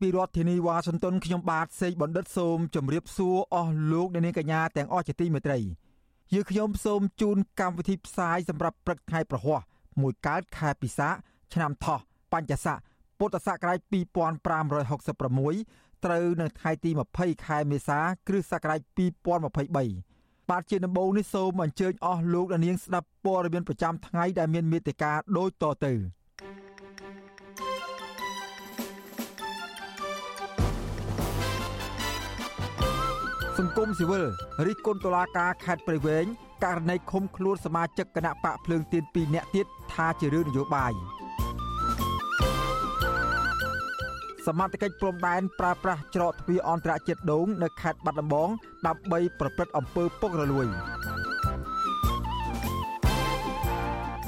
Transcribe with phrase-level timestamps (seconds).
[0.00, 5.58] ពីរដ្ឋធានីវ៉ាស៊ីនតោនខ្ញុំបាទសេកបណ្ឌិតសូមជម្រាបសួរអស់លោកអ្នកនាងកញ្ញាទាំងអស់ជាទីមេត្រី
[6.34, 9.60] យើខ្ញុំសូមជូនកម្មវិធីផ្សាយសម្រាប់ព្រឹកថ្ងៃប្រហ័ស
[10.00, 11.08] មួយកើតខែពិសា
[11.54, 11.98] ឆ្នាំថោះ
[12.32, 12.78] បញ្ញស័ក
[13.18, 13.92] ពុទ្ធសករាជ2566
[16.04, 17.98] ត្រូវនៅថ្ងៃទី20ខែមេសា
[18.28, 18.80] គ្រិស្តសករាជ
[19.48, 25.94] 2023បាទជាដំបូងនេះសូមអញ្ជើញអស់លោកអ្នកនាងស្ដាប់ព័ត៌មានប្រចាំថ្ងៃដែលមានមេត្តាដូចតទៅ
[33.70, 34.24] ង្គមស៊ីវិល
[34.66, 36.24] រិះគន់តុលាការខេត្តព្រៃវែង
[36.64, 40.92] ករណីឃុំខ្លួនសមាជិកគណៈបកភ្លើងទៀន2នាក់ទៀតថាជារឿងនយោបាយ
[44.46, 48.48] សមត្ថកិច្ចព្រំដែនប្រើប្រាស់ច្រកទ្វារអន្តរជាតិដូងនៅខេត្តបាត់ដំបង
[48.86, 50.66] ដើម្បីប្រព្រឹត្តអំពើពុករលួយ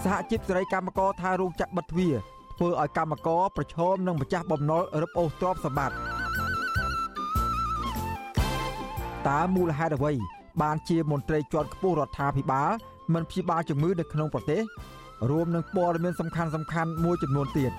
[0.02, 2.14] សហជីពសេរីកម្មករថារោងចក្របិទទ្វារ
[2.58, 6.21] ធ្វើឲ្យកម្មករប្រឈមនឹងម្ចាស់បំណុលរឹបអូសទ្រព្យសម្បត្តិ
[9.28, 10.12] តើមូលហេតុអ្វី
[10.62, 12.70] បានជាមន្ត្រីជាន់ខ្ពស់រដ្ឋាភិបាល
[13.14, 14.62] មិនព្យាបាលជំងឺនៅក្នុងប្រទេស
[15.30, 17.72] រួមនឹងព័ត៌មានសំខាន់សំខាន់មួយចំនួនទៀត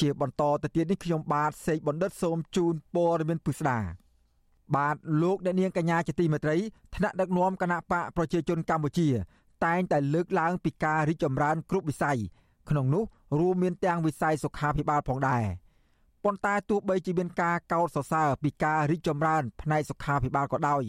[0.00, 3.78] ជាបន្តទៅទៀតនេះខ្ញុំបាទសេកបណ្ឌិតសូមជូនព័ត៌មានពិស្ដា
[4.76, 6.56] បាទលោកអ្នកនាងកញ្ញាជាទីមេត្រី
[6.96, 9.08] ថ្នាក់ដឹកនាំគណៈបកប្រជាជនកម្ពុជា
[9.64, 12.18] តែងតែលើកឡើងពីការរីកចម្រើនគ្រប់វិស័យ
[12.70, 13.04] ក្នុងនោះ
[13.38, 15.44] រួមមានទាំងវិស័យសុខាភិបាលផងដែរ
[16.24, 20.82] ប៉ុន្តែទោះបីជាមានការកោតសរសើរពីការរីកចម្រើនផ្នែកសុខាភិបាលក៏ដោយ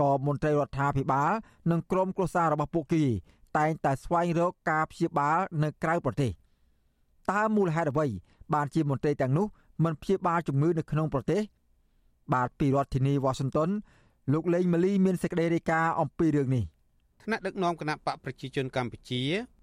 [0.00, 1.30] ក៏មន្ត្រីរដ្ឋាភិបាល
[1.70, 3.04] និងក្រុមគ្រួសាររបស់ពួកគេ
[3.58, 6.32] តែងតែស្វែងរកការព្យាបាលនៅក្រៅប្រទេស
[7.30, 8.06] តើមូលហេតុអ្វី
[8.54, 9.46] បានជាមន្ត្រីទាំងនោះ
[9.84, 11.42] មិនព្យាបាលជំងឺនៅក្នុងប្រទេស
[12.32, 13.70] បាទពីរដ្ឋធានី Washington
[14.32, 16.64] លោកលេងម៉ាលីមានសេចក្តីរាយការណ៍អំពីរឿងនេះ
[17.22, 19.22] ថ្នាក់ដឹកនាំគណៈបកប្រជាជនកម្ពុជា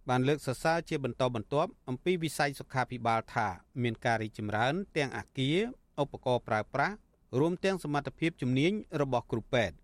[0.10, 3.48] បានលើកសរសើរជាបន្តបន្ទាប់អំពីវិស័យសុខាភិបាលថា
[3.84, 5.58] មានការរីកចម្រើន ទាំងអាគារ
[6.02, 6.96] ឧបករណ៍ប្រើប្រាស់
[7.40, 8.72] រួមទាំងសមត្ថភាពជំនាញ
[9.02, 9.76] របស់គ្រូពេទ្យ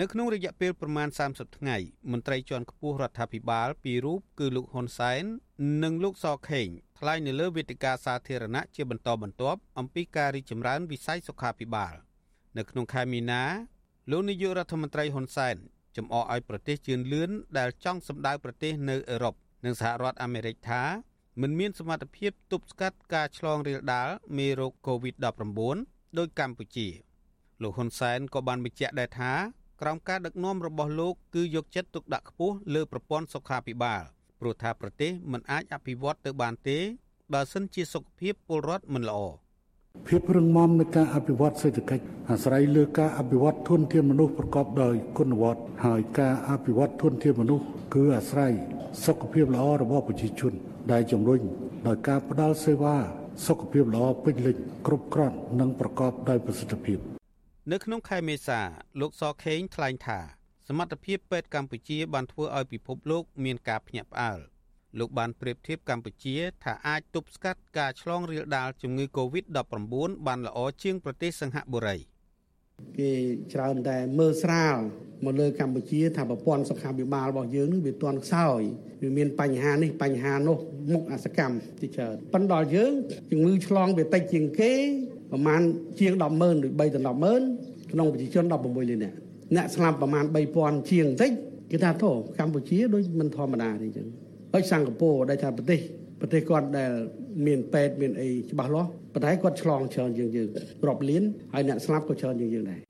[0.00, 1.76] នៅក្នុងរយៈពេលប្រមាណ30ថ្ងៃ
[2.10, 5.22] មន្ត្រីជាន់ខ្ពស់រដ្ឋាភិបាលពីររូបគឺលោកហ៊ុនសែន
[5.82, 11.94] និងលោកសខេងថ្លែងនៅលើវេទិកាសាធារណៈជាបន្តបន្ទាប់អំពីការរីកចម្រើនវិស័យសុខាភិបាល
[12.58, 13.42] នៅក្នុងខែមីនា
[14.10, 15.56] លោកនាយករដ្ឋមន្ត្រីហ៊ុនសែន
[15.96, 20.82] ចំអកឲ្យប្រទេសជឿនលឿនដែលចង់សម្ដៅប្រទេសនៅអឺរ៉ុប និងសហរដ្ឋអាមេរិកថា
[21.40, 26.88] មិនមានសមត្ថភាពទប់ស្កាត់ការឆ្លងរាលដាលមេរោគ COVID-19 ដោយកម្ពុជា
[27.62, 29.32] លោកហ៊ុនសែនក៏បានបញ្ជាក់ដែរថា
[29.80, 34.02] ក្រោមការដឹកនាំរបស់លោកគឺយកចិត្តទុកដាក់ខ្ពស់លើប្រព័ន្ធសុខាភិបាល
[34.40, 36.78] ព្រោះថាប្រទេសមិនអាចអភិវឌ្ឍទៅបានទេ
[37.32, 39.20] បើសិនជាសុខភាពពលរដ្ឋមិនល្អ
[40.08, 47.64] ភាពរឹងមាំនៃការអភិវឌ្ឍសេដ្ឋកិច្ចអាស្រ័យលើការអភិវឌ្ឍធនធានមនុស្សប្រកបដោយគុណវត្តហើយការអភិវឌ្ឍធនធានមនុស្ស
[47.94, 48.52] គឺអាស្រ័យ
[49.04, 50.52] សុខភាពល្អរបស់ប្រជាជន
[50.92, 51.40] ដែលជំរុញ
[51.86, 52.96] ដោយការផ្តល់សេវា
[53.46, 54.56] សុខភាពល្អពេញលេញ
[54.86, 56.98] គ្រប់គ្រាន់និងប្រកបដោយប្រសិទ្ធភាព
[57.72, 58.60] នៅក្នុងខែមេសា
[59.00, 60.18] លោកសខេងថ្លែងថា
[60.68, 64.40] សមត្ថភាពពេទ្យកម្ពុជាបានធ្វើឲ្យពិភពលោកមានការភ្ញាក់ផ្អើល
[64.98, 71.96] លោកបានប្រៀបធៀបកម្ពុជាថាអាចទប់ស្កាត់ការឆ្លងរាលដាលជំងឺ Covid-19 បានល្អជាងប្រទេសសិង្ហបុរី
[72.98, 73.12] គេ
[73.52, 74.76] ច្រើនតែមើលស្រាល
[75.24, 78.60] មកលើកម្ពុជាថាប្រព័ន្ធសុខាភិបាលរបស់យើងនឹងវាទាន់ខ្សោយ
[79.02, 80.58] វាមានបញ្ហានេះបញ្ហានោះ
[80.92, 82.92] មុខអសកម្មទីច្រើនប៉ុន្តែដល់យើង
[83.30, 84.72] ជំងឺឆ្លងវាតិចជាងគេ
[85.30, 85.62] ប្រហែល
[86.00, 89.16] ជាង100,000ឬ3ដល់100,000ក្នុងប្រជាជន16លាននាក់
[89.56, 90.24] អ្នកស្លាប់ប្រហែល
[90.58, 91.32] 3000ជាងបន្តិច
[91.70, 94.08] គេថាធោកម្ពុជាដូចមិនធម្មតាទេអញ្ចឹង
[94.52, 95.80] ហើយសិង្ហបុរីដែលថាប្រទេស
[96.20, 96.90] ប្រទេសគាត់ដែល
[97.46, 100.48] មានពេទ្យមានអីច្បាស់លាស់ប៉ុន្តែគាត់ឆ្លងច្រើនជាងយើង
[100.86, 101.22] រាប់លាន
[101.54, 102.80] ហើយអ្នកស្លាប់ក៏ច្រើនជាងយើងដែរ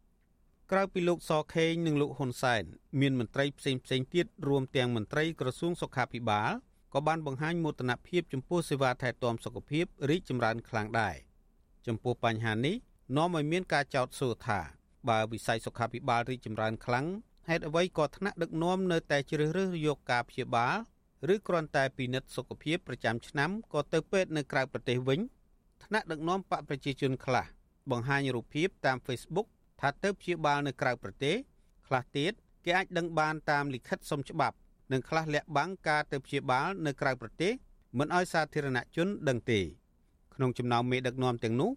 [0.72, 2.62] ក្រៅពីលោកសខេងនិងលោកហ៊ុនសែន
[3.00, 6.50] មានមន្ត្រីផ្សេងផ្សេងទៀតរួមទាំងមន្ត្រីក្រសួងសុខាភិបាល
[6.94, 11.16] ក៏បានបង្ហាញមោទនភាពចំពោះសេវាថែទាំសុខភាពរីកចម្រើនខ្លាំងដែរ
[11.86, 12.76] ចំពោះបញ្ហានេះ
[13.16, 14.60] នាំឲ្យមានការចោទសួរថា
[15.08, 17.06] បើវិស័យសុខាភិបាលរីកចម្រើនខ្លាំង
[17.48, 20.74] ហេតុអ្វីក៏ថ្នាក់ដឹកនាំនៅតែជ្រើសរើសយកការព្យាបាល
[21.34, 25.20] ឬគ្រាន់តែពិនិត្យសុខភាពប្រចាំឆ្នាំក៏ទៅពេទ្យនៅក្រៅប្រទេសវិញ
[25.84, 27.44] ថ្នាក់ដឹកនាំបកប្រជាជនខ្លះ
[27.90, 29.46] បង្ហាញរូបភាពតាម Facebook
[29.80, 31.36] ថាទៅព្យាបាលនៅក្រៅប្រទេស
[31.86, 32.32] ខ្លះទៀត
[32.64, 34.56] គេអាចដឹងបានតាមលិខិតសុំច្បាប់
[34.92, 37.52] និងខ្លះលាក់បាំងការទៅព្យាបាលនៅក្រៅប្រទេស
[37.98, 39.60] មិនឲ្យសាធារណជនដឹងទេ
[40.34, 41.70] ក្នុងចំណោមមេដឹកនាំទាំងនោះ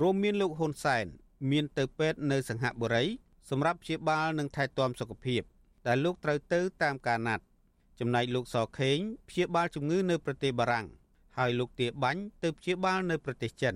[0.00, 1.06] រួមមានលោកហ៊ុនសែន
[1.50, 3.04] មានទៅពេទ្យនៅសង្ហបុរី
[3.50, 5.42] សម្រាប់ព្យាបាលនិងថែទាំសុខភាព
[5.86, 7.44] ដែលលោកត្រូវទៅតាមការណាត់
[8.00, 8.98] ចំណែកលោកសខេង
[9.28, 10.86] ព្យាបាលជំងឺនៅប្រទេសបារាំង
[11.38, 13.74] ហើយលោកទាបាញ់ទៅព្យាបាលនៅប្រទេសចិន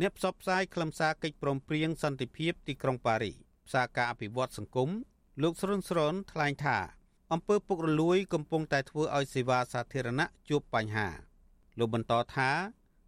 [0.00, 3.36] អ្នកផ្សព្វផ្សាយខ្លឹមសារកិច្ចព្រមព្រៀងសន្តិភាពទីក្រុងប៉ារីស
[3.66, 4.90] ផ្សារការអភិវឌ្ឍសង្គម
[5.42, 6.78] លោកស្រុនស្រុនថ្លែងថា
[7.32, 11.08] អំពើពុករលួយកំពុងតែធ្វើឲ្យសេវាសាធារណៈជួបបញ្ហា
[11.78, 12.50] លោកបន្តថា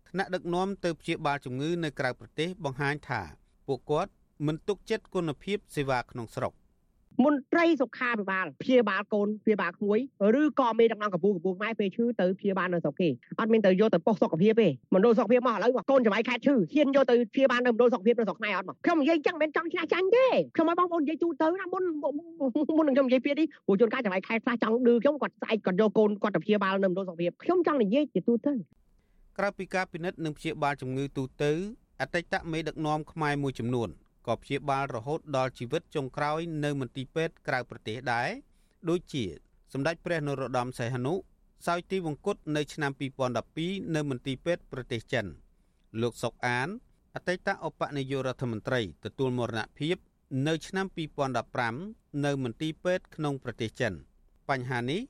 [0.08, 3.22] ថ្នាក់ដឹកនាំទៅព្យាបាលជំងឺនៅក្រៅប្រទេសបង្ហាញថា
[3.66, 4.12] ពួកគាត់
[4.46, 6.52] មិនទុកចិត្តគុណភាពសេវាក្នុងស្រុក
[7.22, 9.98] មន្ត្រីសុខាភិបាលព្យាបាលកូនព្យាបាលក្មួយ
[10.40, 13.08] ឬក៏មេដឹកនាំកម្ពុជាកម្ពុជាម៉ែពេលឈឺទៅព្យាបាលនៅស្រុកគេ
[13.40, 20.26] អត់មានទៅយកទៅប៉ុស្តិ៍សុខភាពទេមណ្ឌលសុខភាពមកឥឡូវកូនចំបៃខេតឈឺហ៊ានយកទៅព្យាបាលនៅមណ្ឌលសុខភាពនៅស្រុកខ្មែរអត់មកខ្ញុំនិយាយចឹងមិនចង់ឆ្នះចាញ់ទេ
[20.56, 28.52] ខ្ញុំឲ្យបងប្អូននិយាយទូទៅណាមុនមុននឹងខ្ញុំនិយាយពីនេះព្រោះជួនកាលចំបៃខេតខ្លះចង់ឌឺខ្ញុំគាត់ស្អែកគាត់យកកូនគាត់ទៅព្យាបាលនៅមណ្ឌលសុខភាពខ្ញុំចង់និយាយជាទូទៅ
[29.38, 31.52] ក្រៅពីការពិនិត្យនិងព្យាបាលជំងឺទូទៅ
[32.00, 33.88] អតីតមេដឹកនាំខ្មែរមួយចំនួន
[34.26, 38.28] ក៏ព្យាបាលរហូតដល់ជីវិតចុងក្រោយនៅមន្ទីរពេទ្យក្រៅប្រទេសដែរ
[38.88, 39.24] ដូចជា
[39.72, 41.14] សម្ដេចព្រះនរោត្តមសីហនុ
[41.66, 42.92] សោយទីវង្គតនៅឆ្នាំ
[43.42, 45.26] 2012នៅមន្ទីរពេទ្យប្រទេសចិន
[46.02, 46.68] លោកសុកអាន
[47.14, 49.96] អតីតឧបនាយករដ្ឋមន្ត្រីទទួលមរណភាព
[50.48, 50.86] នៅឆ្នាំ
[51.54, 53.94] 2015នៅមន្ទីរពេទ្យក្នុងប្រទេសចិន
[54.48, 55.00] បញ្ហានេះ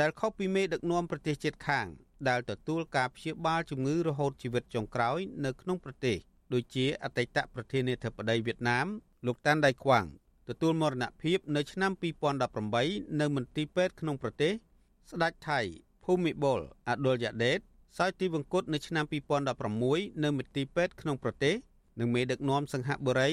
[0.00, 1.86] ដែលខុសពីមេដឹកនាំប្រទេសជិតខាង
[2.28, 6.18] ដែលទទួលការព្យាបាលជំងឺរហូតជីវិតចុងក្រោយ នៅក្នុងប្រទេស
[6.52, 8.86] ដូចជាអតីតប្រធានាធិបតីវៀតណាម
[9.26, 10.04] លោកតាន់ដៃខ្វាង
[10.48, 11.92] ទទួលមរណភាពនៅឆ្នាំ
[12.54, 14.52] 2018នៅមន្ទីរពេទ្យក្នុងប្រទេស
[15.10, 15.60] ស្ដេចថៃ
[16.04, 17.58] ភូមិបុលអាដុលយ៉ាដេត
[17.98, 19.04] សោយទីវង្គតនៅឆ្នាំ
[19.62, 21.54] 2016នៅមន្ទីរពេទ្យក្នុងប្រទេស
[22.00, 23.30] និងមេដឹកនាំសង្ហបុរី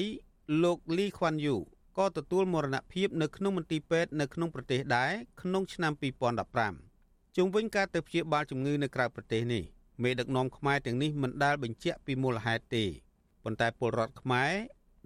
[0.62, 1.56] លោកលីខ្វាន់យូ
[1.98, 5.12] ក៏ទទួលមរណភាពនៅក្នុងមន្ទីរពេទ្យនៅក្នុងប្រទេសដែរ
[5.42, 5.92] ក្នុងឆ្នាំ
[6.64, 9.64] 2015ជុំវិញការទៅព្យាបាលជំងឺនៅក្រៅប្រទេសនេះ
[10.02, 12.84] មេដឹកនាំខ្មែរទាំងនេះមិនដាល់បញ្ជាក់ពីមូលហេតុទេ
[13.44, 14.52] ប៉ុន្តែពលរដ្ឋខ្មែរ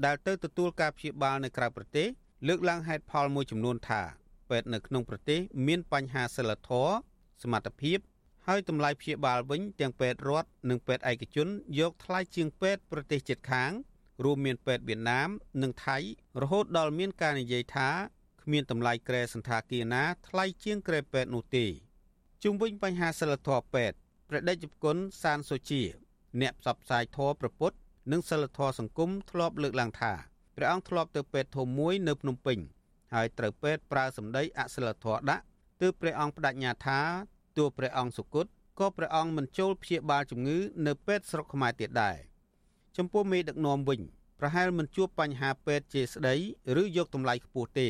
[0.05, 2.09] ដែលទៅទទួលការព្យាបាលនៅក្រៅប្រទេស
[2.49, 4.03] លើកឡើងហេតុផលមួយចំនួនថា
[4.51, 6.93] ពេទ្យនៅក្នុងប្រទេសមានបញ្ហាសិលធម៌
[7.43, 7.99] សមត្ថភាព
[8.47, 11.49] ហើយតម្លៃព្យាបាលវិញទាំងពេទ្យរដ្ឋនិងពេទ្យឯកជន
[11.79, 13.73] យកថ្លៃជាងពេទ្យប្រទេសជិតខាង
[14.25, 15.29] រួមមានពេទ្យវៀតណាម
[15.63, 15.97] និងថៃ
[16.43, 17.89] រហូតដល់មានការនិយាយថា
[18.43, 21.67] គ្មានតម្លៃក្រែសន្តាគារណាថ្លៃជាងក្រែពេទ្យនោះទេ
[22.43, 23.97] ជុំវិញបញ្ហាសិលធម៌ពេទ្យ
[24.29, 25.83] ព្រះដេចគុណសានសូជា
[26.41, 27.73] អ្នកផ្សព្វផ្សាយធម៌ប្រពុត
[28.13, 30.13] និងសិលធម៌សង្គមធ្លាប់លើកឡើងថា
[30.57, 32.59] ព្រះអង្គធ្លាប់ទៅពេទ្យធំមួយនៅភ្នំពេញ
[33.15, 35.45] ហើយត្រូវពេទ្យប្រើសម្ដីអសិលធម៌ដាក់
[35.81, 37.01] ទើបព្រះអង្គបដិញ្ញាថា
[37.57, 38.47] ទោះព្រះអង្គសុគត
[38.79, 42.17] ក៏ព្រះអង្គមិនចូលព្យាបាលជំងឺនៅពេទ្យស្រុកខ្មែរទៀតដែរ
[42.97, 44.01] ចំពោះមេដឹកនាំវិញ
[44.41, 46.35] ប្រហែលមិនជួបបញ្ហាពេទ្យជាស្ដី
[46.81, 47.89] ឬយកតម្លៃខ្ពស់ទេ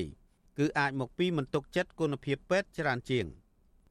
[0.59, 3.27] គឺអាចមកពីមិនទុកចិត្តគុណភាពពេទ្យច្រើនជាង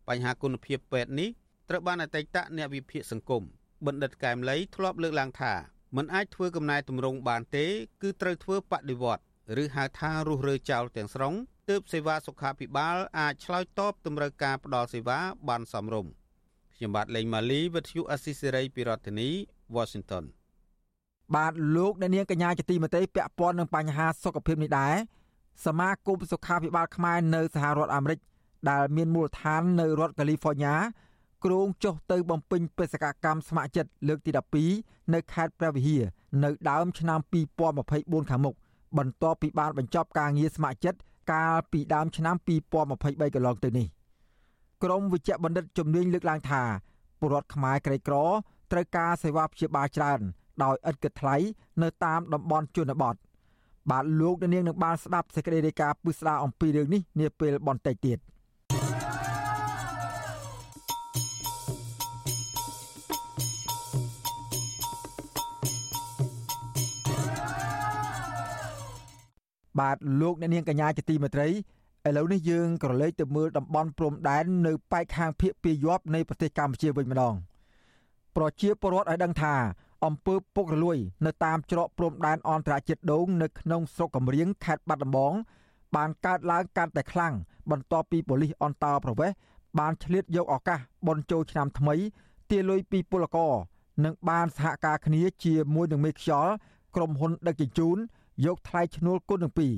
[0.08, 1.30] បញ្ហាគុណភាពពេទ្យនេះ
[1.70, 3.44] ត្រូវបានអតីតអ្នកវិភាគសង្គម
[3.86, 5.54] បណ្ឌិតកែមលីធ្លាប់លើកឡើងថា
[5.96, 7.66] មិនអាចធ្វើកំណែតម្រង់បានទេ
[8.02, 9.24] គឺត្រូវធ្វើបដិវត្ត
[9.62, 11.34] ឬហៅថារុះរើចោលទាំងស្រុង
[11.70, 15.20] ទើបសេវាសុខាភិបាលអាចឆ្លើយតបតម្រូវការផ្ដល់សេវា
[15.50, 16.12] បានសមរម្យ
[16.76, 19.30] ខ្ញុំបាទលេងម៉ាលីវិទ្យុអស៊ីសេរីពីរដ្ឋធានី
[19.76, 20.24] Washington
[21.36, 24.96] បាទលោកអ្នកនាងកញ្ញាជាទីមេត្រីពាក់ព័ន្ធនឹងបញ្ហាសុខភាពនេះដែរ
[25.66, 28.20] សមាគមសុខាភិបាលខ្មែរនៅសហរដ្ឋអាមេរិក
[28.70, 30.76] ដែលមានមូលដ្ឋាននៅរដ្ឋកាលីហ្វ័រញ៉ា
[31.44, 34.32] គ្រោងចុះទៅបំពេញបេសកកម្មស្ម័គ្រចិត្តលើកទី
[34.72, 36.04] 12នៅខេត្តព្រះវិហារ
[36.44, 37.20] នៅដើមឆ្នាំ
[37.76, 38.56] 2024ខាងមុខ
[38.98, 41.00] បន្ទាប់ពីបានបញ្ចប់ការងារស្ម័គ្រចិត្ត
[41.32, 42.36] កាលពីដើមឆ្នាំ
[42.86, 43.88] 2023កន្លងទៅនេះ
[44.84, 46.64] ក្រមវិជ្ជបណ្ឌិតជំនាញលើកឡើងថា
[47.20, 48.16] ពលរដ្ឋខ្មែរក្រីក្រ
[48.72, 50.20] ត្រូវការសេវាព្យាបាលច្រើន
[50.64, 51.36] ដោយឥតគិតថ្លៃ
[51.82, 53.16] នៅតាមតំបន់ជនបទ
[53.92, 58.20] បាទលោកនាងនឹងបានស្ដាប់សេចក្តីរាយការណ៍ពិស្ដារអំពីរឿងនេះនាពេលបន្តិចទៀត។
[69.80, 71.48] បាទលោកអ្នកនាងកញ្ញាជាទីមេត្រី
[72.08, 77.34] ឥឡូវនេះយើងក៏លេចទៅមើលតំបន់ព្រំដែននៅប៉ែកខាងភៀកពីយប់នៃប្រទេសកម្ពុជាវិញម្ដង
[78.36, 79.56] ប្រជាពលរដ្ឋឲ្យដឹងថា
[80.06, 85.34] អំពើពុករលួយ នៅតាមច្រកព្រំដែនអន្តរជាតិដូងនៅក្នុងស្រុកកំរៀងខេត្តបាត់ដំបង
[85.96, 87.34] បានកើតឡើងកាន់តែខ្លាំង
[87.72, 89.36] បន្ទាប់ពីប៉ូលីសអន្តរប្រវេសន៍
[89.80, 91.96] បានឆ្លៀតយកឱកាសបនចូលឆ្នាំថ្មី
[92.50, 93.54] ទាលុយពីពលករ
[94.06, 96.52] និងបានសហការគ្នាជាមួយនឹងមេខ្យល់
[96.96, 97.98] ក្រុមហ៊ុនដឹកជញ្ជូន
[98.46, 99.74] យកថ្លៃឈ្នួលគុណទាំងពីរ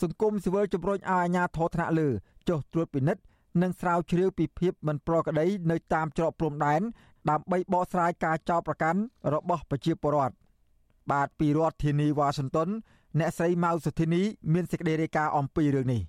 [0.00, 2.08] សង្គមស៊ីវិលជំរុញឲ្យអាជ្ញាធរថ្នាក់លើ
[2.48, 3.22] ចុះត្រួតពិនិត្យ
[3.62, 6.80] និងស្រាវជ្រាវពីភាពមិនប្រក្រតីនៅតាមច្រកព្រំដែន
[7.30, 9.00] ដើម្បីបកស្រាយការចោទប្រកាន់
[9.34, 10.34] របស់ប្រជាពលរដ្ឋ
[11.10, 12.68] បាទពីរដ្ឋធានីវ៉ាស៊ីនតោន
[13.18, 16.02] អ្នកស្រីម៉ៅសុធីនីមានសេចក្តីរាយការណ៍អំពីរឿងនេះ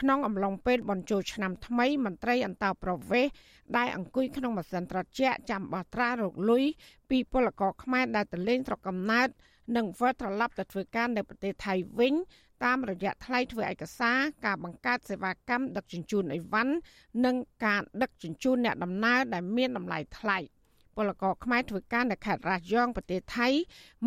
[0.00, 3.32] ក្នុងអំឡុងពេលបញ្ចូលឆ្នាំថ្មីមន្ត្រីអន្តោប្រវេសន៍
[3.76, 6.64] ដែលអង្គុយក្នុងម៉ាស៊ីនត្រជាក់ចាំបោះត្រារកលុយ
[7.10, 9.28] ពីពលករខ្មែរដែលទៅលេងស្រុកកំណើត
[9.76, 12.14] និងវិលត្រឡប់ទៅធ្វើការនៅប្រទេសថៃវិញ
[12.64, 16.74] តាមរយៈថ្លៃធ្វើឯកសារការបង្កើតសេវាកម្មដឹកជញ្ជូនអីវ៉ាន់
[17.24, 20.38] និងការដឹកជញ្ជូនអ្នកដំណើរដែលមានតម្លៃថ្លៃ
[20.96, 23.48] ពលករខ្មែរធ្វើការនៅខេត្តរ៉ាយ៉ងប្រទេសថៃ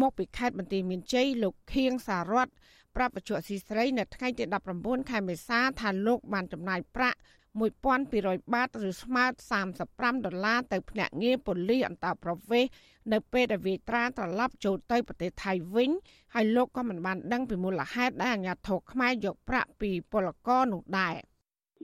[0.01, 2.51] មកពីខេត្តបន្ទាយមានជ័យលោកខៀងសារ៉ាត់
[2.95, 4.43] ប្រាប់បច្ចុប្បន្នស៊ីស្រីនៅថ្ងៃទី
[4.77, 7.17] 19ខែមេសាថាលោកបានចំណាយប្រាក់
[7.61, 9.25] 1200បាតឬស្មើ
[9.73, 12.71] 35ដុល្លារទៅភ្នាក់ងារប៉ូលីសអន្តរប្រវេសន៍
[13.13, 15.89] នៅពេលដែលវាត្រាត្រឡប់ចូលទៅប្រទេសថៃវិញ
[16.33, 21.15] ហើយលោកក៏មិនបានដឹងពីមូលហេតុដែលអាជ្ញាធរខ្មែរយកប្រាក់ពីពលករនោះដែរ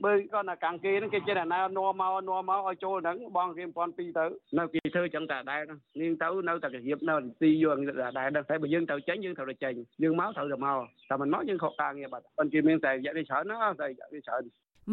[0.04, 4.24] បើគាត់ណាកាំងគេហ្នឹងគេចេះតែណានាំមកនាំមកឲ្យចូលហ្នឹងបងគេ1002ទៅ
[4.58, 5.60] នៅគេធ្វើចឹងតែដែរ
[6.00, 10.78] នាងទៅនៅតែគៀបនៅទីយើងតែដែរតែបើយើងទៅចេញយើងត្រូវតែចេញយើងមកត្រូវតែមក
[11.10, 14.42] តែមិនមកយើងខកការងារបាត់ប៉ុន្តែគេមានតែរយៈពេលច្រើនណាតែរយៈពេលច្រើន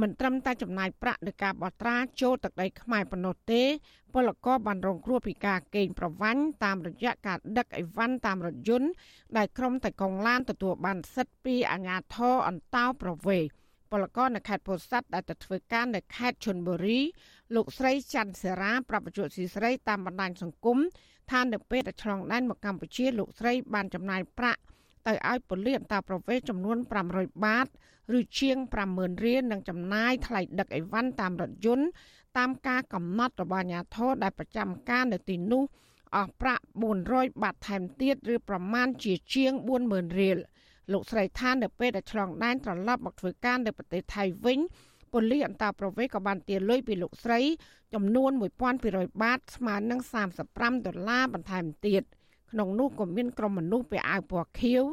[0.01, 3.63] មិនត្រឹមតែចំណាយប្រាក់លើការបោះត្រាចូលទឹកដីខ្មែរប៉ុណ្ណោះទេ
[4.13, 8.89] ពលករបានរងគ្រោះពីការកេងប្រវ័ញ្ចតាមរយៈការដឹកអីវ៉ាន់តាមរថយន្ត
[9.37, 13.49] ដែលក្រុមតែកងឡានទទួលបានសិទ្ធិពីអាជ្ញាធរអន្តោប្រវេសន៍
[13.91, 16.99] ពលករនៅខេត្តពោធិ៍សាត់ដែលទៅធ្វើការនៅខេត្តឈុនបុរី
[17.55, 20.77] លោកស្រីច័ន្ទសេរាប្រាប់បច្ចុប្បន្នស៊ីស្រីតាមបណ្ដាញសង្គម
[21.31, 24.61] ថានៅពេលដែលឆ្លងដែនមកកម្ពុជាលោកស្រីបានចំណាយប្រាក់
[25.07, 26.77] ទៅឲ្យប៉ូលីសអន្តរប្រវេសន៍ចំនួន
[27.11, 27.67] 500បាត
[28.17, 28.57] ឬជាង
[28.91, 31.87] 50000រៀលនិងចំណាយថ្លៃដឹកអីវ៉ាន់តាមរថយន្ត
[32.37, 35.63] តាមការកំណត់របស់អាជ្ញាធរដែលប្រចាំការនៅទីនោះ
[36.15, 36.63] អស់ប្រាក់
[37.03, 39.51] 400បាតថែមទៀតឬប្រមាណជាជាង
[39.85, 40.37] 40000រៀល
[40.91, 44.59] លោកស្រីថានៅពេលដែលឆ្លងដែនត្រឡប់មកធ្វើការនៅប្រទេសថៃវិញ
[45.13, 47.39] ប៉ូលីសអន្តរប្រវេសន៍ក៏បានទារលុយពីលោកស្រី
[47.93, 48.31] ចំនួន
[48.75, 49.99] 1200បាតស្មើនឹង
[50.43, 52.03] 35ដុល្លារបន្ថែមទៀត។
[52.53, 54.83] ក្នុងនោះក៏មានក្រុមមនុស្សពាក់អាវពណ៌ខៀវ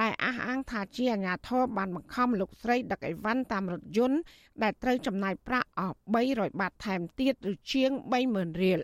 [0.00, 4.18] ដែលអះអាងថាជាអាជ្ញាធរបានបង្ខំលោកស្រីដឹកអីវ៉ាន់តាមរថយន្ត
[4.62, 5.96] ដែលត្រូវចំណាយប្រាក់អស់
[6.28, 7.90] 300បាតថែមទៀតឬជាង
[8.26, 8.80] 30000រៀល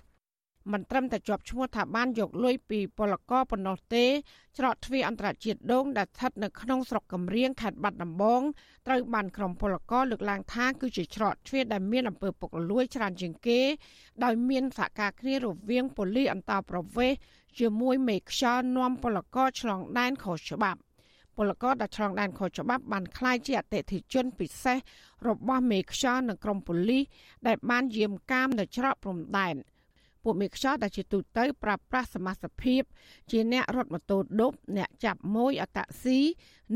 [0.72, 4.04] មិនត្រឹមតែជាប់ឈ្មោះថាបានយកលុយពីពលករប៉ុណ្ណោះទេ
[4.58, 8.42] ច្រកទ្វារអន្តរជាតិដងដែលស្ថិតនៅក្នុងស្រុកកំរៀងខេត្តបាត់ដំបង
[8.86, 13.60] ត្រូវបានក្រុមពលករលើកឡើងថាគឺជាច្រកទ្វារដែលមានអំពើពុករលួយច្រើនជាងគេ
[14.24, 17.18] ដោយមានសហការគ្នារវាងប៉ូលីសអន្តោប្រវេសន៍
[17.59, 20.80] ជាមួយមេខ្យល់នាំពលករឆ្លងដែនខុសច្បាប់
[21.37, 24.78] ពលករដែលឆ្លងដែនខុសច្បាប់បានក្លាយជាអតិថិជនពិសេស
[25.28, 27.04] របស់មេខ្យល់និងក្រុមប៉ូលីស
[27.47, 29.56] ដែលបានយាមកាមនៅច្រកព្រំដែន
[30.23, 32.82] ពួកមេខ្យល់ដែលជាទូទៅប្រើប្រាស់សមាជិកភាព
[33.30, 36.18] ជាអ្នករត់ម៉ូតូឌុបអ្នកចាប់ម៉ួយអតាក់ស៊ី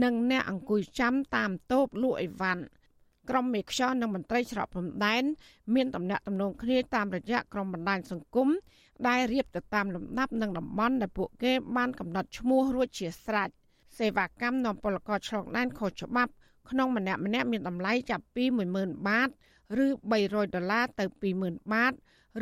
[0.03, 2.63] និងអ្នកអង្គុយចាំតាមតូបលក់អីវ៉ាន់
[3.31, 5.25] ក្រុមមេខ្យល់និងមន្ត្រីច្រកព្រំដែន
[5.75, 8.49] មានតំណាក់តំណងគ្នាតាមរយៈក្រុមបណ្ដាញសង្គម
[9.09, 13.49] ដែលរៀបទៅតាមលំដាប់និងតំបន់ដែលពួកគេបានកំណត់ឈ្មោះរួចជាស្រេច
[13.99, 16.33] សេវាកម្មនាំពលករឆ្លងដែនខុសច្បាប់
[16.71, 18.45] ក្នុងម្នាក់ម្នាក់មានតម្លៃចាប់ពី
[18.77, 19.29] 10000បាត
[19.85, 21.05] ឬ300ដុល្លារទៅ
[21.39, 21.93] 20000បាត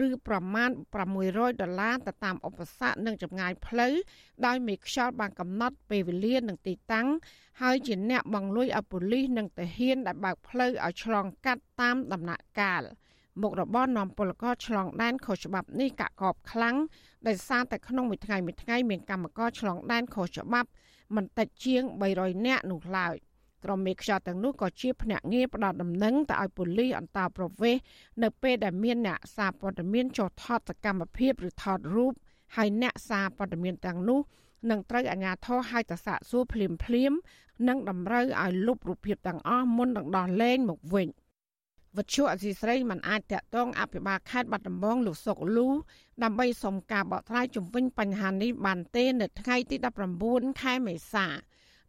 [0.07, 0.71] ឬប្រមាណ
[1.15, 3.95] 600ដុល្លារទៅតាមឧបសគ្គនិងចម្ងាយផ្លូវ
[4.47, 7.09] ដោយមេខ្យល់បានកំណត់ពេលវេលានិងទីតាំង
[7.63, 12.83] ហើយជាអ្នកបង្លួយឲ្យប៉ូលីសនិងទាហានដែលបើកផ្លូវឲ្យឆ្លងកាត់តាមដំណាក់កាល
[13.43, 16.77] មុខរបរនាំពលករឆ្លងដែនខុសច្បាប់នេះកាក់កបខ្លាំង
[17.27, 20.69] ដោយសារតែក្នុងមួយថ្ងៃមួយថ្ងៃមានកម្មករឆ្លងដែនខុសច្បាប់
[21.17, 21.83] មិនតិចជាង
[22.15, 23.15] 300នាក់នោះឡើយ
[23.65, 27.83] ក្រុមមេខ្យល់ទាំងនោះក៏ជាភ្នាក់ងារផ្ដល់ដំណឹងទៅឲ្យប៉ូលីសអន្តរប្រវេសន៍
[28.23, 32.13] នៅពេលដែលមានអ្នកសារព័ត៌មានចុះថតសកម្មភាពឬថតរូប
[32.57, 34.21] ហើយអ្នកសារព័ត៌មានទាំងនោះ
[34.71, 37.13] នឹងត្រូវអាជ្ញាធរឲ្យទៅសាកសួរភ្លាមភ្លាម
[37.69, 41.09] និងតម្រូវឲ្យលុបរូបភាពទាំងអស់មុននឹងដោះលែងមកវិញ
[41.99, 45.69] វត្ថុអសីស្រីមិនអាចតាក់ទងអភិបាលខេត្តបាត់ដំបងលោកសុកលូ
[46.23, 49.77] ដើម្បីសុំការបកស្រាយជំវិញបញ្ហានេះបានទេនៅថ្ងៃទី
[50.19, 51.27] 19ខែមេសា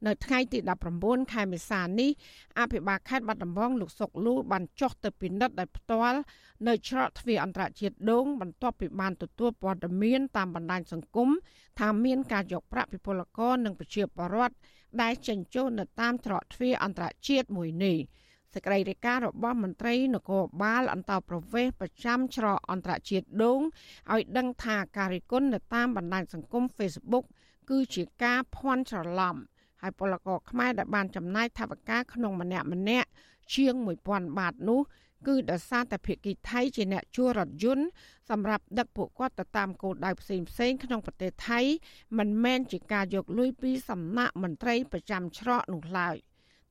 [0.05, 0.59] នៅថ្ងៃទី
[0.95, 2.11] 19ខែមេសានេះ
[2.59, 6.19] អភិបាលខេត្តបាត់ដំបងលោកសុកលូបានចុះទៅពិនិត្យដោយផ្ទាល់
[6.67, 11.29] នៅច្រកទ្វារអន្តរជាតិដងបន្ទាប់ពីបានទទួលព័ត៌មានតាមបណ្ដាញសង្គម
[11.79, 14.55] ថាមានការយកប្រាក់ពីពលករនិងប្រជាពលរដ្ឋ
[15.01, 17.97] ដែលចេញចូលនៅតាមច្រកទ្វារអន្តរជាតិមួយនេះ
[18.55, 23.59] សេចក្តីរាយការណ៍របស់មន្ត្រីនគរបាលអន្តរប្រវេសប្រចាំច្រកអន្តរជាតិដង
[24.13, 27.25] ឲ្យដឹងថាការរិះគន់នៅតាមបណ្ដាញសង្គម Facebook
[27.69, 29.35] គឺជាការភ័ន្តច្រឡំ
[29.81, 33.09] ហើយពលករខ្មែរដែលបានចំណាយថវិកាក្នុងម្នាក់ម្នាក់
[33.53, 33.73] ជាង
[34.07, 34.81] 1000បាតនោះ
[35.27, 37.85] គឺដោយសារតែភៀកគីថៃជាអ្នកជួលរថយន្ត
[38.29, 41.59] សម្រាប់ដឹកពួកគាត់ទៅតាមគោលដៅផ្សេងផ្សេងក្នុងប្រទេសថៃ
[42.17, 46.15] មិនមែនជាការយកលុយពីសំណាក់មន្ត្រីប្រចាំច្រកនោះឡើយ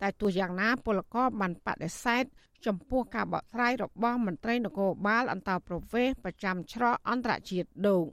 [0.04, 2.24] តែទោះយ៉ាងណាពលករបានបដិសេធ
[2.66, 8.04] ចំពោះការបកស្រាយរបស់មន្ត្រីនគរបាលអន្តរប្រវេសប្រចាំច្រកអន្តរជាតិដូង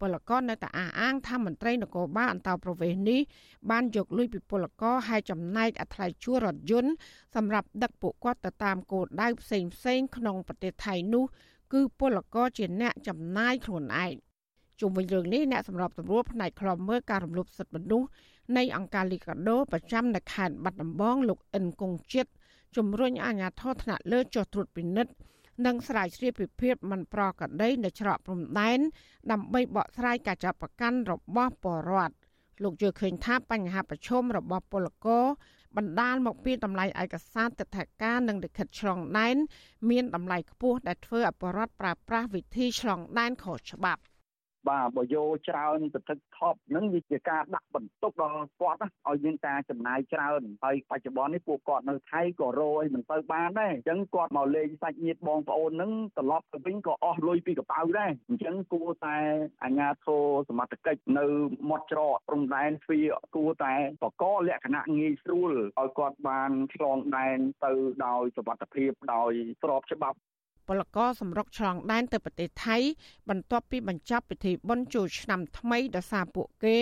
[0.00, 3.20] ពលករនៅតែអះអាងថាមន្ត្រីនគរបាលអន្តោប្រវេសន៍នេះ
[3.70, 6.92] បានយកលុយពីពលករហើយចំណែកអថ្លៃជួលរថយន្ត
[7.34, 11.24] សម្រាប់ដឹកពួកគាត់ទៅតាមគោលដៅផ្សេងផ្សេងក្នុងប្រទេសថៃនោះ
[11.72, 14.14] គឺពលករជាអ្នកចំណាយខ្លួនឯង
[14.80, 18.08] ជុំវិញរឿងនេះអ្នកសម្របសម្រួលផ្នែកខ្លំមើលការរំលោភសិទ្ធិមនុស្ស
[18.56, 22.30] នៃអង្គការលីកាដូប្រចាំនៅខេត្តបាត់ដំបងលោកអិនគង្គជាតិ
[22.76, 25.12] ជំរុញអាជ្ញាធរថ្នាក់លើចុះត្រួតពិនិត្យ
[25.66, 28.78] និងស្រាវជ្រាវពីភាពមិនប្រក្រតីនៅច្រកព្រំដែន
[29.30, 32.14] ដើម្បីបកស្រាយការចាប់ប្រកាន់របស់ពលរដ្ឋ
[32.62, 35.24] លោកយល់ឃើញថាបញ្ហាប្រឈមរបស់ពលករ
[35.76, 39.36] បណ្ដាលមកពីតម្លៃឯកសារទិដ្ឋាការនិងលិខិតឆ្លងដែន
[39.90, 44.00] មានតម្លៃខ្ពស់ដែលធ្វើឲ្យពលរដ្ឋប្រើប្រាស់វិធីឆ្លងដែនខុសច្បាប់
[44.68, 59.16] បាទបើយកច្រើនទៅទឹកថប់ហ្នឹងវាជាការដាក់បន្ទុកដល់គាត់ឲ្យមានការចំណាយច្រើនហើយបច្ចុប្បន្ននេះពួកគាត់នៅថៃក៏រយមិនទៅបានដែរអញ្ចឹងគាត់មកលេងសាច់ញាតិបងប្អូនហ្នឹងត្រឡប់ទៅវិញក៏អស់លុយពីកប៉ៅដែរអញ្ចឹងគួរតែ
[59.62, 61.26] អាជ្ញាធរសមត្ថកិច្ចនៅ
[61.70, 67.72] មាត់ច្រកព្រំដែនទ្វារគួរតែបកលក្ខណៈងាយស្រួលឲ្យគាត់បានឆ្លងដែនទៅ
[68.06, 69.32] ដោយសុវត្ថិភាពដោយ
[69.62, 70.18] ស្របច្បាប់
[70.68, 72.76] ពលករសម្រុកឆ្លងដែនទៅប្រទេសថៃ
[73.28, 76.76] បន្ទាប់ពីបញ្ចប់ពិធីបុណ្យចូលឆ្នាំថ្មីដោយសារពួកគេ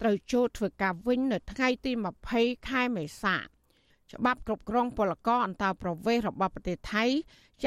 [0.00, 1.92] ត្រូវចូលធ្វើការវិញនៅថ្ងៃទី
[2.30, 7.04] 20ខែមេសាច្បាប់គ្រប់គ្រងពលករអន្តោប្រវេសន៍របស់ប្រទេសថៃ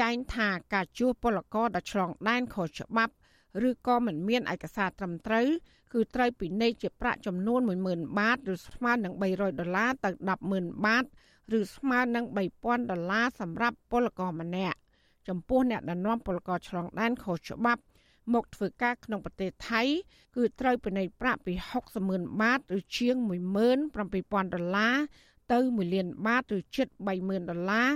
[0.00, 3.14] ចែងថាការជួសពលករដែលឆ្លងដែនខុសច្បាប់
[3.68, 5.46] ឬក៏មិនមានឯកសារត្រឹមត្រូវ
[5.92, 10.10] គឺត្រូវពិន័យជាប្រាក់ចំនួន10000បាតឬស្មើនឹង300ដុល្លារទៅ
[10.48, 11.04] 100,000បាត
[11.58, 12.24] ឬស្មើនឹង
[12.58, 14.78] 3000ដុល្លារសម្រាប់ពលករម្នាក់
[15.28, 17.82] ចំពោះអ្នកដែលនាំពលករឆ្លងដែនខុសច្បាប់
[18.34, 19.82] មកធ្វើការក្នុងប្រទេសថៃ
[20.36, 21.52] គឺត្រូវពិន័យប្រាក់ពី
[21.82, 23.16] 60ម៉ឺនបាតឬជាង
[23.84, 24.96] 17000ដុល្លារ
[25.52, 26.88] ទៅ1លានបាតឬជិត
[27.18, 27.88] 30000ដុល្លារ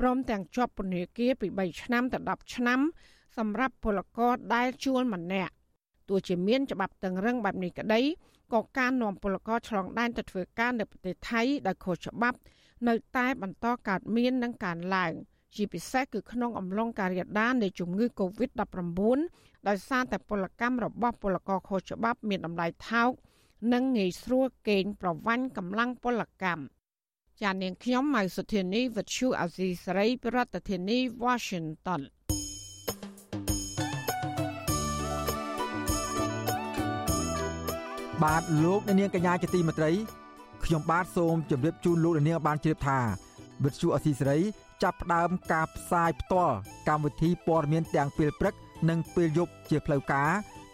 [0.00, 2.80] ព្រមទាំងជាប់ពន្ធនាគារពី3ឆ្នាំទៅ10ឆ្នាំ
[3.36, 5.52] សម្រាប់ពលករដែលជួលម្នាក់
[6.08, 8.00] ទោះជាមានច្បាប់តឹងរឹងបែបនេះក្តី
[8.52, 12.38] ក៏ការនាំពលករឆ្លងដែនទៅធ្វើការនៅប្រទេសថៃដោយខុសច្បាប់
[12.88, 15.12] នៅតែបន្តកើតមាននិងកើនឡើង។
[15.56, 19.00] ជាពិសេសគឺក្នុងអំឡុងការរាលដាលនៃជំងឺ Covid-19
[19.68, 23.10] ដោយសារតែពលកម្មរបស់ពលករខុសច្បាប់មានតម្លៃថោក
[23.72, 26.62] និងងាយស្រួលកេងប្រវ័ញ្ចកម្លាំងពលកម្ម
[27.42, 32.02] ចាននាងខ្ញុំម៉ៅសុធានីវិទ្យុអាស៊ីសេរីប្រធានាធិបតី Washington
[38.22, 39.90] បាទលោកអ្នកនាងកញ្ញាជាទីមេត្រី
[40.64, 42.98] ខ្ញុំបាទសូមជម្រាបជូនលោកអ្នកនាងបានជ្រាបថា
[43.64, 44.38] វិទ្យុអស៊ីសេរី
[44.82, 46.56] ចាប់ផ្ដើមការផ្សាយផ្ទាល់
[46.88, 48.54] កម្មវិធីព័ត៌មានទាំងពេលព្រឹក
[48.88, 50.30] និងពេលយប់ជាផ្លូវការ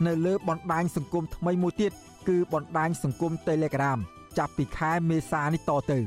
[0.07, 1.93] នៅលើបណ្ដាញសង្គមថ្មីមួយទៀត
[2.29, 3.99] គឺបណ្ដាញសង្គម Telegram
[4.39, 5.99] ចាប់ពីខែមេសានេះតទៅ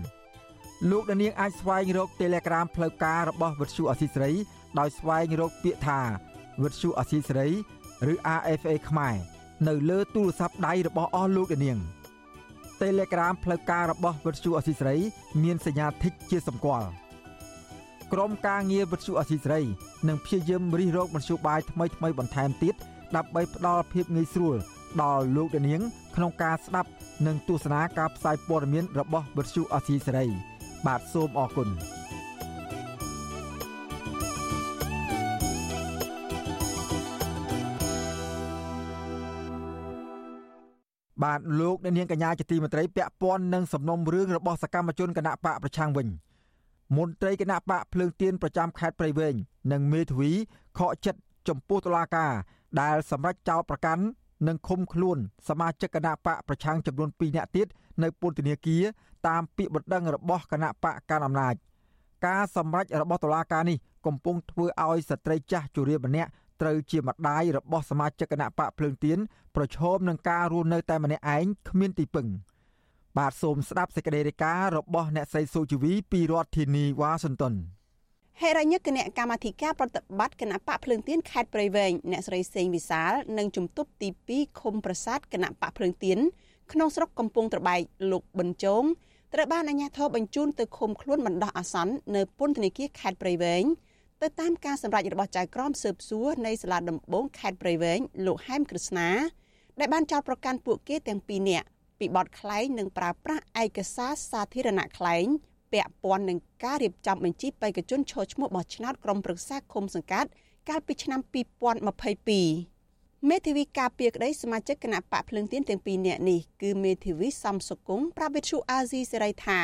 [0.92, 4.32] លោកដានៀងអាចស្វែងរក Telegram ផ្លូវការរបស់វិទ្យុអសីសេរី
[4.80, 6.00] ដោយស្វែងរកពាក្យថា
[6.64, 7.50] វិទ្យុអសីសេរី
[8.12, 9.16] ឬ RFA ខ្មែរ
[9.68, 11.78] នៅលើទូរស័ព្ទដៃរបស់អស់លោកដានៀង
[12.82, 14.98] Telegram ផ្លូវការរបស់វិទ្យុអសីសេរី
[15.44, 16.88] មានសញ្ញាធីកជាសម្គាល់
[18.13, 19.62] ក្រុមការងារវិទ្យុអសីសេរី
[20.08, 22.76] នឹងព្យាយាមរិះរកមធ្យោបាយថ្មីថ្មីបន្ថែមទៀត
[23.15, 24.56] ដើម្បីផ្ដល់ភាពងាយស្រួល
[25.02, 25.82] ដល់លោកដានាង
[26.15, 26.89] ក្នុងការស្ដាប់
[27.26, 30.26] និងទស្សនាការផ្សាយព័ត៌មានរបស់វិទ្យុអសីសេរី
[30.86, 31.69] បាទសូមអរគុណ
[41.23, 46.10] បាទលោកអ្នកនាងកញ្ញាជាទីមេត្រីពាក់ព័ន្ធនឹងសំណុំរឿងរបស់សកម្មជនគណៈបកប្រឆាំងវិញ
[46.96, 49.36] មន្ត្រីគណៈបកភ្លើងទៀនប្រចាំខេត្តព្រៃវែង
[49.72, 50.32] និងមេធាវី
[50.78, 52.32] ខកចិត្តចំពោះតុលាការ
[52.82, 54.04] ដែលសម្រេចចោទប្រកាន់
[54.48, 57.68] និងឃុំខ្លួនសមាជិកគណៈបកប្រឆាំងចំនួន2នាក់ទៀត
[58.04, 58.84] នៅពន្ធនាគារ
[59.28, 61.56] តាមពាក្យបណ្ដឹងរបស់គណៈបកកណ្ដាលអំណាច
[62.26, 66.30] ការសម្រេចរបស់តុលាការនេះកំពុងធ្វើឲ្យស្ត្រីចាស់ជរាម្នាក់
[66.62, 69.18] ត្រូវជាម្ដាយរបស់សមាជិកគណៈបកភ្លើងទៀន
[69.56, 72.28] ប្រឈមនឹងការរស់នៅតែម្នាក់ឯងគ្មានទីពឹង។
[73.19, 77.54] បាទសូមស្ដាប់សេចក្តីរាយការណ៍របស់អ្នកស្រីសូជីវីពីរដ្ឋធានីវ៉ាស៊ីនតោន
[78.41, 86.19] ហេរញ្ញគណៈកម្មាធិការប្រតិបត្តិគណៈបកភ្លើងទៀនខេត្តព្រៃវែងអ្នកស្រីសេងវិសាលនិងជំទប់ទី2ឃុំប្រាសាទគណៈបកភ្លើងទៀន
[86.71, 87.80] ក្នុងស្រុកកំពង់ត្របែក
[88.12, 88.84] លោកប៊ិនចង
[89.34, 93.63] ត្រូវបានអាជ្ញាធរបញ្ជូនទៅឃុំខ្លួនបណ្ដោះអាសន្ននៅពន្ធនាគារខេត្តព្រៃវែង
[94.21, 99.10] ទៅតាមការសម្រេចរបស់ចៅក្រមស៊ើបសួរនៃសាលាដំបងខេត្តព្រៃវែងលោកហែមក្រឹស្នា
[99.80, 101.67] ដែលបានចោទប្រកាន់ពួកគេទាំងពីរនាក់
[102.04, 105.26] ពីបទក្លែងនិងប្រើប្រាស់ឯកសារសាធារណៈក្លែង
[105.74, 110.30] ពាក់ព័ន្ធនឹងការរៀបចំបញ្ជីបេក្ខជនឈរឈ្មោះបោះឆ្នោតក្រុមប្រឹក្សាឃុំសង្កាត់
[110.70, 111.20] កាលពីឆ្នាំ
[111.84, 119.60] 2022មេធាវីការពារក្តីសមាជិកគណៈបកភ្លើងទៀនទាំងពីរនាក់នេះគឺមេធាវីសំសុគងប្រាវិទ្យុអាស៊ីសេរីថា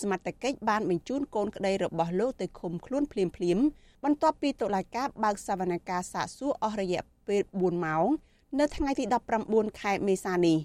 [0.00, 3.58] សមត្ថកិច្ចបានបញ្ជូនកូនក្តីរបស់លោកទៅឃុំខ្លួនភ្លាមភ្លាម
[4.04, 8.06] បន្ទាប់ពីតុលាការបើកសវនកម្មសាកសួរអស់រយៈពេល4ម៉ោង
[8.58, 9.04] នៅថ្ងៃទី
[9.42, 10.58] 19ខែមេសានេះ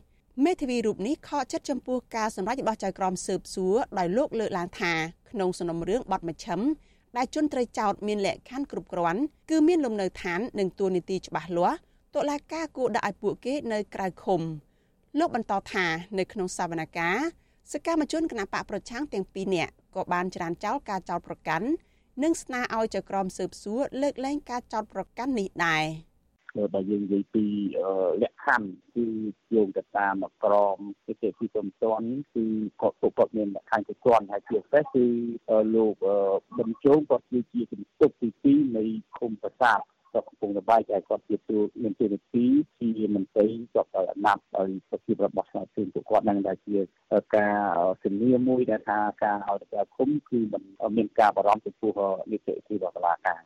[0.43, 4.93] មេធាវីរូបនេះខកចិត្តចំពោះការសម្រេចរបស់ចៅក្រមស៊ើបសួរដោយលោកលើកឡើងថា
[5.31, 6.59] ក្នុងសំណុំរឿងបទមជ្ឈិម
[7.17, 11.77] ដែលជនត្រូវចោទមានលក្ខខណ្ឌគ្រប់គ្រាន់គឺមានលំនៅឋាននិងទួលនីតិច្បាស់លាស់
[12.15, 14.41] តុលាការគួរដាក់ឲ្យពួកគេនៅក្រៅឃុំ
[15.19, 15.85] លោកបន្តថា
[16.19, 17.19] នៅក្នុងសវនកម្ម
[17.71, 21.67] សកម្មជនគណបកប្រឆាំងទាំងពីរនាក់ក៏បានច្រានចោលការចោទប្រកាន់
[22.23, 25.85] និងស្នើឲ្យចៅក្រមស៊ើបសួរលើកលែងការចោទប្រកាន់នេះដែរ
[26.73, 27.45] បើយើងនិយាយពី
[28.21, 29.05] លក្ខខណ្ឌគឺ
[29.55, 32.45] យោងទៅតាមក្រមវិទ្យាពីសំទន់គឺ
[32.81, 35.05] គាត់គាត់មានលក្ខខណ្ឌគ្រប់គ្រាន់ហើយជាពិសេសគឺ
[35.75, 35.95] លោក
[36.57, 38.29] បញ្ជោងគាត់គឺជាជំទប់ទី
[38.63, 38.83] 2នៃ
[39.17, 39.81] ឃុំប្រាសាទ
[40.13, 42.45] គាត់កំពុងលបាយតែគាត់ជាទូមានទូនាទី
[42.79, 46.77] ជាមន្ត្រីជាប់ដោយអាណត្តិដោយសភាពរបស់ស្មារតីពួកគាត់នឹងដែលជា
[47.37, 47.59] ការ
[48.03, 50.63] សញ្ញាមួយដែលថាការឲ្យតែឃុំគឺมัน
[50.97, 51.91] មានការបារម្ភចំពោះ
[52.31, 53.41] នីតិវិធីរបស់តុលាការ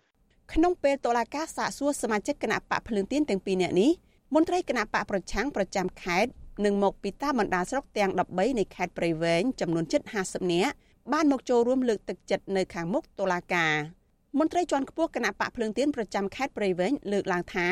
[0.54, 3.92] ក្នុងពេលតុលាការសាកសួរសមាជិកគណៈបកភ្លើងទៀនទាំងពីរនាក់នេះ
[4.36, 6.32] មន្ត្រីគណៈបកប្រឆាំងប្រចាំខេត្ត
[6.66, 10.74] និងមកពីតាមបណ្ដាស្រុកទាំង13នៃខេត្តព្រៃវែងចំនួនជិត50នាក់
[11.14, 13.74] បានមកចូលរួមលើកទឹកចិត្តនៅខាងមុខតុលាការ
[14.40, 17.68] មន្ត្រីជាន់ខ្ពស់គណៈបកភ្លើងទៀនប្រចាំខេត្តព្រៃវែងលើកឡើងថា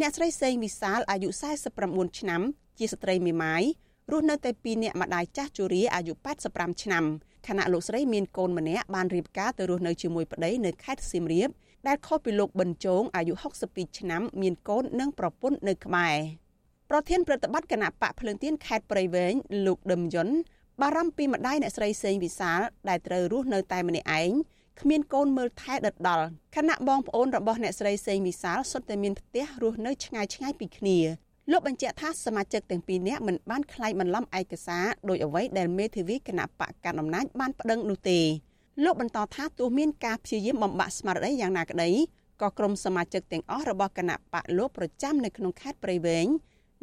[0.00, 1.28] អ្នកស្រីសេងវិសាលអាយុ
[1.74, 2.42] 49ឆ្នាំ
[2.78, 3.62] ជាស្ត្រីមេម៉ាយ
[4.10, 6.12] រស់នៅតែពីអ្នកម្ដាយចាស់ជរាអាយុ
[6.48, 7.04] 85ឆ្នាំ
[7.48, 11.48] ខណៈលោកស្រីមានកូនម្នាក់បានរៀបការទៅរស់នៅជាមួយប្តីនៅខេត្តសៀមរាប
[11.88, 13.34] ដែលខុសពីលោកប៊ិនជោងអាយុ
[13.66, 16.16] 62ឆ្នាំមានកូននិងប្រពន្ធនៅខ្មែរ
[16.90, 19.34] ប្រធានប្រតិបត្តិគណៈបកភ្លើងទៀនខេត្តព្រៃវែង
[19.66, 20.28] លោកដឹមយុន
[20.80, 24.30] បារម្ភពីម្ដាយអ្នកស្រីសេងវិសាលដែលត្រូវរស់នៅតែម្នាក់ឯង
[24.80, 30.98] គ្មានកូនមើលថែដិតដល់ខណៈបងប្អូនរបស់អ្នកស្រីសេងវិសាលសុទ្ធតែមានផ្ទះរស់នៅឆ្ងាយឆ្ងាយពីគ្នា
[31.50, 38.20] លោកបញ្ជាក់ថាសមាជិកទាំងពីរនាក់មិនបានក្លែងបន្លំឯកសារដោយអ្វីដែលមេធាវីគណៈបកកណ្ដាលអំណាចបានប្តឹងនោះទេ
[38.84, 41.90] លោកបន្តថាទោះមានការព្យាយាមបំបាក់ស្មារតីយ៉ាងណាក្តី
[42.40, 46.26] ក៏ក្រុមសមាជិកទាំងអស់របស់គណៈបកលោកប្រចាំនៅក្នុងខេត្តព្រៃវែង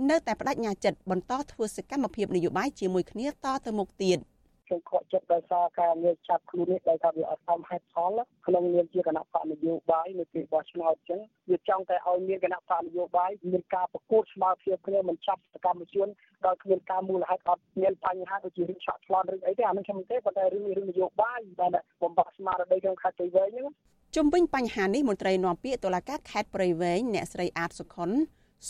[0.09, 3.31] នៅតែបដិញ្ញាចិត្តបន្តធ្វើសកម្មភាពនយោបាយជាមួយគ្នាត
[3.65, 4.17] ទៅមុខទៀត។
[4.69, 16.07] ខ្ញុំខកចិត្តដោយសារការងារចាប់ខ្លួននេះដោយថាវាអត់សមហេតុផលក្នុងនាមជាគណៈបកនយោបាយនៅពេលបោះឆ្នោតអញ្ចឹងវាចង់តែឲ្យមានគណៈបកនយោបាយមានការប្រកួតស្មើភាពគ្នាមិនចាប់សកម្មជន
[16.45, 21.71] ដោយគ្មានការមូលហេតុអត់មានបញ្ហាដូចជារឿងឆក់ឆ្លន់ឬអីទេអានេះខ្ញុំទេប៉ុន្តែរឿងរឿងនយោបាយដែល
[22.03, 23.67] បំផាក់ស្មារតីក្នុងខេត្តព្រៃវែងហ្នឹង
[24.15, 28.11] ជុំវិញបញ្ហានេះមន្ត្រីនាំពាក្យតុលាការខេត្តព្រៃវែងអ្នកស្រីអាតសុខុន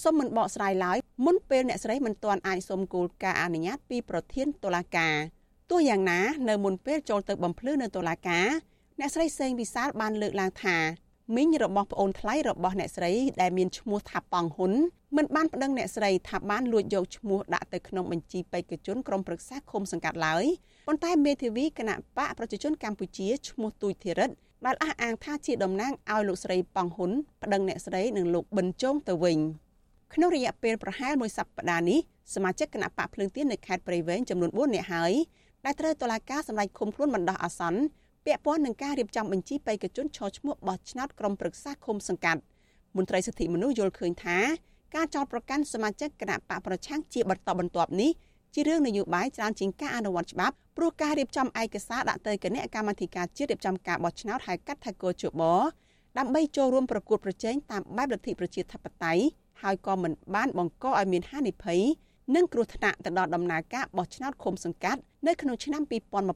[0.04, 5.16] សុំមិនបកស្រាយឡើយមុនពេលអ្នកស្រីមិនទាន់អាចសុំគោលការណ៍អនុញ្ញាតពីប្រធានតុលាការ
[5.70, 8.48] ទោះយ៉ាងណានៅមុនពេលចូលទៅបំភ្លឺនៅតុលាការ
[9.00, 10.78] អ្នកស្រីសេងវិសាលបានលើកឡើងថា
[11.36, 14.74] មីងរបស់ប្អូនថ្លៃរបស់អ្នកស្រីដែលមានឈ្មោះថាប៉ង់ហ៊ុន
[15.18, 20.46] មិនបានប្តឹងអ្នកស្រីថាបានលួចយកឈ្មោះដាក់ទៅក្នុងបញ្ជីបេក្ខជនក្រុមប្រឹក្សាឃុំសង្កាត់ឡើយ
[20.88, 24.30] ប៉ុន្តែមេធាវីគណៈបកប្រជាជនកម្ពុជាឈ្មោះទូចធីរិត
[24.66, 27.12] ដែលអះអាងថាជាតំណាងឲ្យលោកស្រីប៉ង់ហ៊ុន
[27.44, 29.38] ប្តឹងអ្នកស្រីនិងលោកប៊ិនចុងទៅវិញ
[30.14, 32.00] ក្នុងរយៈពេលប្រហែលមួយសប្តាហ៍នេះ
[32.34, 35.14] សមាជិកគណៈបកភ្លើងទៀននៅខេត្តព្រៃវែងចំនួន4នាក់ហើយ
[35.66, 37.82] ដែលត្រូវតុលាការសម្រេចឃុំខ្លួនបណ្ដោះអាសន្ន
[38.26, 42.42] ពាក់ព័ន្ធនឹងការរៀបចំបញ្ជីបេក្ខជនឈរឈ្មោះបោះឆ្នោតក្រុមប្រឹក្សាឃុំសង្កាត់
[42.98, 44.38] មន្ត្រីសិទ្ធិមនុស្សយល់ឃើញថា
[44.96, 48.12] ការចោទប្រកាន់សមាជិកគណៈបកប្រឆាំងជាបន្តបន្ទាប់នេះ
[48.54, 55.44] ជារឿងនយោបាយច្រើនជាងការអនុវត្តច្បាប់ព្រោះការរៀបចំឯកសារដាក់ទៅគណៈកម្មាធិការជាតិរៀបចំការបោះឆ្នោតហៅកាត់ថាកោជប
[56.18, 59.24] ដើម្បីចូលរួមប្រកួតប្រជែងតាមបែបលទ្ធិប្រជាធិបតេយ្យ
[59.62, 61.82] ហើយក៏មិនបានបង្កឲ្យមានហានិភ័យ
[62.36, 65.82] និងគ្រោះថ្នាក់ទៅដល់ដំណើរការបោះឆ្នោតឃុំសង្កាត់នៅក្នុងឆ្នាំ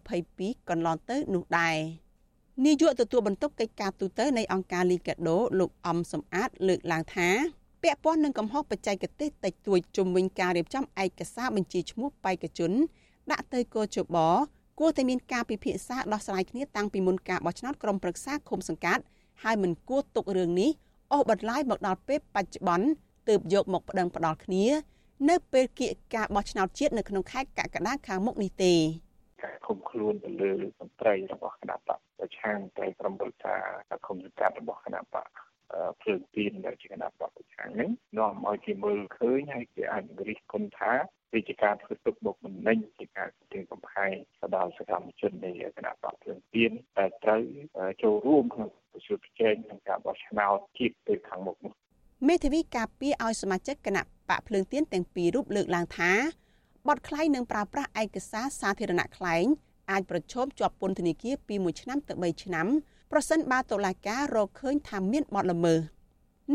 [0.07, 1.77] 2022កន្លងទៅនោះដែរ
[2.65, 7.29] នាយកទទួលបន្ទុកកិច្ចការទូតនៃអង្គការលីកាដូលោកអំសំអាត លើកឡើងថា
[7.83, 12.71] ពាក់ព័ន្ធនឹងកំហុសបច្ចេកទេសតិចតួចជំវិញការរៀបចំឯកសារបញ្ជីឈ្មោះបេក្ខជន
[13.31, 14.17] ដាក់ទៅកោជប
[14.79, 19.03] គួរតែមានការពិភាក្សាដោះស្រាយគ្នាតាំងពីមុនការបោះឆ្នោតក្រុមប្រឹក្សាឃុំសង្កាត់
[19.43, 20.71] ហើយមិនគួរទុករឿងនេះ
[21.11, 22.87] អូសបន្លាយមកដល់ពេលបច្ចុប្បន្ន
[23.29, 24.65] ទើបយកមកប្តឹងផ្ដាល់គ្នា
[25.29, 28.73] នៅពេលគៀកការបោះឆ្នោតជាតិនៅក្នុងខែកក្កដាខាងមុខនេះទេ
[29.43, 33.55] ការឃុំខ្លួនទៅលើមន្ត្រីរបស់គណៈបកប្រឆាំងតែក្រុមប្រឹក្សា
[34.05, 35.27] ឃុំសង្កាត់របស់គណៈបក
[36.01, 40.91] ភ្លើងទៀនដែលជាគណៈបកប្រឆាំងហ្នឹងនាំឲ្យគេមើលឃើញហើយគេអាចរិះគន់ថា
[41.33, 47.41] វាជាការធ្វើទុកបុកម្នេញជាការគំរាមកំហែងទៅដល់សកម្មជននៃគណៈបកភ្លើងទៀនដែលត្រូវ
[48.03, 51.73] ចូលរួមក្នុងប្រជុំប្រជែងក្នុងការបោះឆ្នោតជាតិទៅខាងមុខនោះ
[52.27, 56.11] មេធាវីការពារឲ្យសមាជិកគណៈ បកភ្លើងទៀនទាំងពីររូបលើកឡើងថា
[56.87, 59.45] បទក្លែងនឹងប្រើប្រាស់ឯកសារសាធារណៈក្លែង
[59.91, 62.67] អាចប្រឈមជាប់ពន្ធនាគារពី1ឆ្នាំទៅ3ឆ្នាំ
[63.11, 65.79] ប្រសិនបើតុលាការរកឃើញថាមានបទល្មើស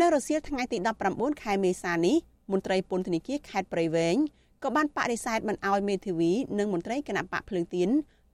[0.01, 0.79] នៅរសៀលថ្ងៃទី
[1.11, 2.17] 19ខែមេសានេះ
[2.53, 4.17] មន្ត្រីពន្ធនាគារខេត្តព្រៃវែង
[4.63, 7.89] ក៏បានបដិសេធមិនអោយមេធាវីនិងមន្ត្រីគណៈបកភ្លើងទៀន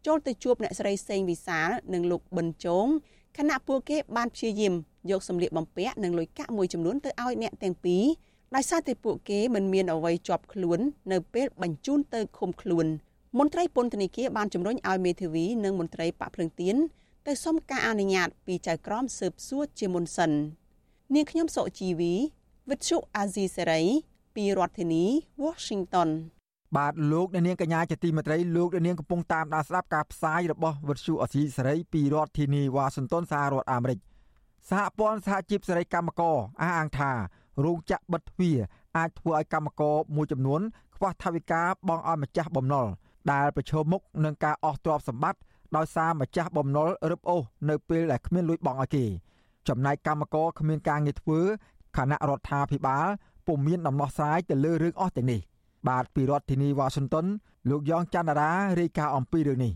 [0.06, 2.86] ចូលទៅជួបអ្នកស្រីសេងវិសាលនិងលោកប៊ិនជង
[3.38, 4.74] ខណៈពួកគេបានព្យាយាម
[5.10, 8.04] យកសម្លៀកបំពាក់និងលុយកាក់មួយចំនួនទៅឲ្យអ្នកទាំងពីរ
[8.54, 10.80] ដោយសារតែពួកគេមិនមានអ្វីជាប់ខ្លួន
[11.12, 12.86] នៅពេលបញ្ជូនទៅឃុំខ្លួន
[13.38, 16.76] មន្ត្រីពន្ធនាគារបានជំរុញឲ្យមេធាវីនិងមន្ត្រីបាក់ភ្លើងទៀន
[17.26, 20.30] ទៅសុំការអនុញ្ញាតពីចៅក្រមស៊ើបសួរជាមុនសិន
[21.14, 22.14] នាងខ្ញុំសុជីវី
[22.70, 23.82] វិទ្យុអាស៊ីសេរី
[24.36, 25.04] ពីរដ្ឋធានី
[25.44, 26.08] Washington
[26.76, 33.98] បាទលោកអ្នកនាងកញ្ញាជាទីមេត្រីលោកអ្នកនាងកំពុងតាមដានស្ដាប់ការផ្សាយរបស់វិទ្យុអាស៊ីសេរីពីរដ្ឋធានីវ៉ាស៊ីនតោនសហរដ្ឋអាមេរិក
[34.68, 37.12] សហព័ន្ធសហជីពសេរីកម្មករអះអាងថា
[37.64, 38.58] រោងចក្របិទទ្វារ
[38.96, 40.60] អាចធ្វើឲ្យកម្មករមួយចំនួន
[40.96, 42.86] ខ្វះថវិកាបង់ឲ្យម្ចាស់បំណុល
[43.32, 45.40] ដែលប្រឈមមុខនឹងការអស់ទ្រព្យសម្បត្តិ
[45.76, 49.04] ដោយសារម្ចាស់បំណុលរឹបអូសនៅពេលដែលគ្មានលុយបង់ឲ្យគេ
[49.68, 51.40] ចំណែកកម្មករគ្មានការងារធ្វើ
[51.96, 53.06] គណៈរដ្ឋាភិបាល
[53.46, 55.40] ពុំមានដំណោះស្រាយទៅលើរឿងអស់ទាំងនេះ
[55.88, 57.26] បាទពីរដ្ឋធានីវ៉ាស៊ីនតោន
[57.70, 59.72] លោកយ៉ងច័ន្ទរារាយការណ៍អំពីរឿងនេះ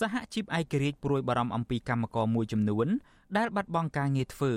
[0.00, 2.86] សហជីពឯករាជ្យព្រួយបារម្ភអំពីកម្មករមួយចំនួន
[3.36, 4.52] ដែលបាត់បង់ការងារធ្វើ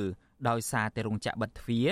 [0.50, 1.90] ដោយសារតែរោងចក្របិទទ្វារ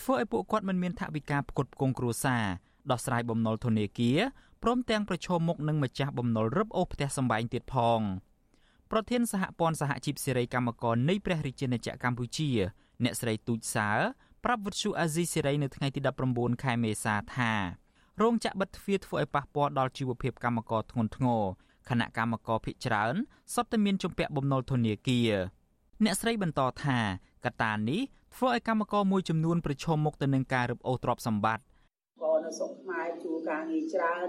[0.00, 2.44] ធ្វើឲ្យពួកគាត់មិនមានថវិកាផ្គត់ផ្គង់គ្រួសារ
[2.90, 4.18] ដោះស្រាយបំណុលធនាគារ
[4.62, 8.00] ព្រមទាំងប្រឈមមុខនឹងម្ចាស់បំណុលរឹបអូសផ្ទះសម្បែងទៀតផង
[8.90, 12.50] ប្រធានសហព័ន្ធសហជីពសេរីកម្មករនៃព្រះរាជាណាចក្រកម្ពុជា
[13.04, 13.90] អ្នកស្រីទូចសើ
[14.44, 16.00] ប្រាប់វិទ្យុអាស៊ីសេរីនៅថ្ងៃទី
[16.32, 17.52] 19ខែមេសាថា
[18.20, 21.42] រោងចក្របិទទ្វារធ្វើឲ្យប៉ះពាល់ដល់ជីវភាពកម្មករធ្ងន់ធ្ងរ
[21.88, 23.14] ខណៈកម្មករភ ieck ច្រើន
[23.54, 25.32] សុទ្ធតែមានជំពាក់បំណុលធនាគារ
[26.04, 26.98] អ្នកស្រីបន្តថា
[27.44, 28.02] កត្តានេះ
[28.34, 31.64] ធ្វើឲ្យកម្មករមួយចំនួនប្រឈមមុខទៅនឹងការរឹបអូសទ្រព្យសម្បត្តិ
[32.22, 34.26] ក៏នៅស្រុកខ្មែរជួការងារច្រើន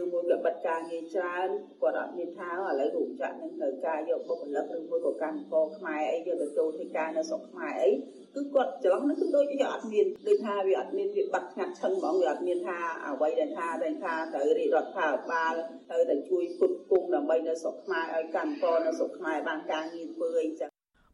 [0.00, 1.48] ឬមួយក៏បិទការងារច្រើន
[1.80, 7.90] គាត់អត់មានថាឥឡូវរោងចក្រនឹងនៅការយកបុគ្គលិកឬមួយក៏កម្មករខ្មែរអីយកទៅចូលធ្វើការនៅស្រុកខ្មែរអី
[8.34, 15.54] គឺគាត់ច្រឡំនោះគឺដូចវាអត់មានដូចថាវាអត់មានវាបាត់ស្ងាត់ឈឹងហ្មងវាអត់មានថាអ្វីដែលថាតែថាត្រូវរាជរដ្ឋាភិបាល
[15.90, 20.70] ត្រូវតែជួយគុតគង់ដើម្បីនៅស្រុកខ្មែរឲ្យកម្មករនៅស្រុកខ្មែរបានការងារធ្វើអីចឹង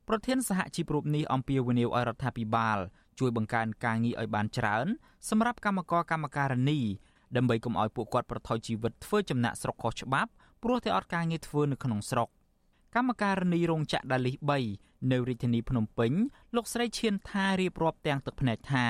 [0.09, 2.79] ប្រធានសហជីពរូបនេះអំពាវនាវឲ្យរដ្ឋាភិបាល
[3.19, 4.87] ជួយបង្កើនការងារឲ្យបានច្រើន
[5.29, 6.81] សម្រាប់កម្មករកម្មការិនី
[7.37, 10.31] ដើម្បីកុំឲ្យពួកគាត់ប្រថុយជីវិតធ្វើចំណាក់ស្រុកខុសច្បាប់
[10.63, 12.29] ព្រោះតែអត់ការងារធ្វើនៅក្នុងស្រុក
[12.95, 14.37] កម្មការនីរោងចក្រដាលីស
[14.75, 16.13] 3នៅរាជធានីភ្នំពេញ
[16.57, 18.87] លោកស្រីឈៀនថារៀបរាប់ទាំងទឹកភ្នែកថា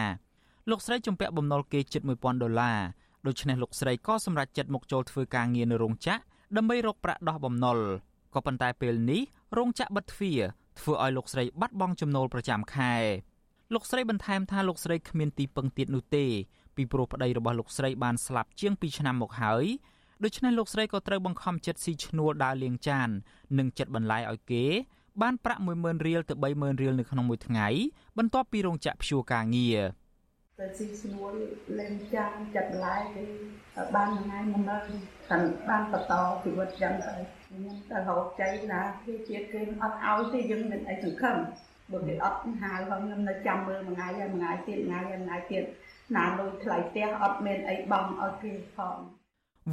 [0.70, 2.80] លោកស្រីជំពាក់បំណុលគេជិត1000ដុល្លារ
[3.26, 6.20] ដូច្នេះលោកស្រីក៏សម្រេចចិត្តមកចូលធ្វើការងារនៅរោងចក្រ
[6.56, 7.78] ដើម្បីរកប្រាក់ដោះបំណុល
[8.34, 9.22] ក៏ប៉ុន្តែពេលនេះ
[9.56, 10.40] រោងចក្របិទទ្វារ
[10.80, 12.94] ធ្វើឲ្យលោកស្រីបាត់បង់ចំណូលប្រចាំខែ
[13.74, 16.24] លោកស្រីបន្ថែមថាលោកស្រីគ្មានទីពឹងទៀតនោះទេ
[16.76, 19.64] ពីព្រោះប្តីរបស់លោកស្រីបានស្លាប់ជាង2ឆ្នាំមកហើយ
[20.24, 23.08] ដូច្នេះលោកស្រីក៏ត្រូវបង្ខំចិត្តស៊ីឈ្នួលដើរលាងចាន
[23.58, 24.64] និងចិត្តបន្លាយឲ្យគេ
[25.22, 27.68] បានប្រាក់10000រៀលទៅ30000រៀលនៅក្នុងមួយថ្ងៃ
[28.18, 29.80] បន្ទាប់ពីរោងចក្រព្យួរការងារ
[30.58, 31.32] ទៅស៊ីឈ្នួល
[31.78, 33.24] លេងចាំចិត្តបន្លាយគេ
[33.94, 34.76] បានថ្ងៃមុនទៅ
[35.28, 37.12] ខាងបានបន្តជីវិតចឹងទៅ
[37.53, 41.37] ខ្ញុំទៅរកចៃណាគេជាតិគេអត់ឲ្យទេយើងមានអីសង្ឃឹម
[41.91, 45.63] បើគេអត់ហៅហើយខ្ញុំនៅចាំមើលមួយថ្ងៃហើយមួយថ្ងៃទៀតថ្ងៃហើយមួយថ្ងៃទៀត
[46.15, 48.95] ណាលុយថ្លៃផ្ទះអត់មានអីបង់ឲ្យគេផង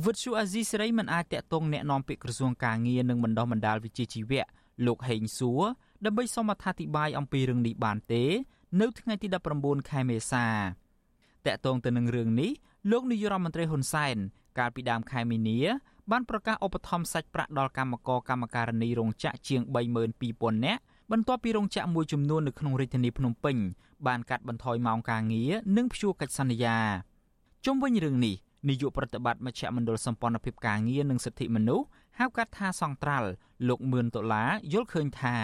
[0.04, 4.46] វិទ្យុអាស៊ីសេរីមិនអាចតាក់ទងแนะនាំពាក្យក្រសួងការងារនិងបណ្ដុះបណ្ដាលវិជ្ជាជីវៈ
[4.86, 5.62] លោកហេងសួរ
[6.04, 8.24] ដើម្បីសូមអត្ថាធិប្បាយអំពីរឿងនេះបានទេ
[8.80, 10.46] នៅថ្ងៃទី19ខែមេសា
[11.46, 12.50] តាក់ទងទៅនឹងរឿងនេះ
[12.90, 14.16] លោកនាយរដ្ឋមន្ត្រីហ៊ុនសែន
[14.58, 15.58] កាលពីដើមខែមីនា
[16.11, 19.61] បានប្រកាសឧបត្ថម្ភសាច់ប្រាក់ដល់កម្មករកម្មការិនីរោងចក្រជាង
[20.13, 23.57] 32000នាក់បន្ទាប់ពីរោងចក្រមួយចំនួននៅក្នុងរាជធានីភ្នំពេញ
[24.07, 26.77] បានកាត់បន្ថយម៉ោងការងារនិងព្យួរកិច្ចសន្យា
[27.65, 28.35] ជុំវិញរឿងនេះ
[28.69, 31.85] នាយកប្រតិបត្តិមជ្ឈមណ្ឌលសម្ព័ន្ធភាពការងារនិងសិទ្ធិមនុស្ស
[32.19, 33.29] ហៅកាត់ថាសង្ត្រាល់
[33.67, 35.35] លោកមឿនដុល្លារយល់ឃើញថា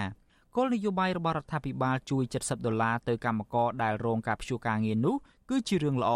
[0.55, 5.15] គោលនយោបាយរបស់រដ្ឋាភិបាលជួយ70ដុល្លារទៅកម្មករដែលរងការព្យួរការងារនោះ
[5.49, 6.13] គឺជារឿងល្អ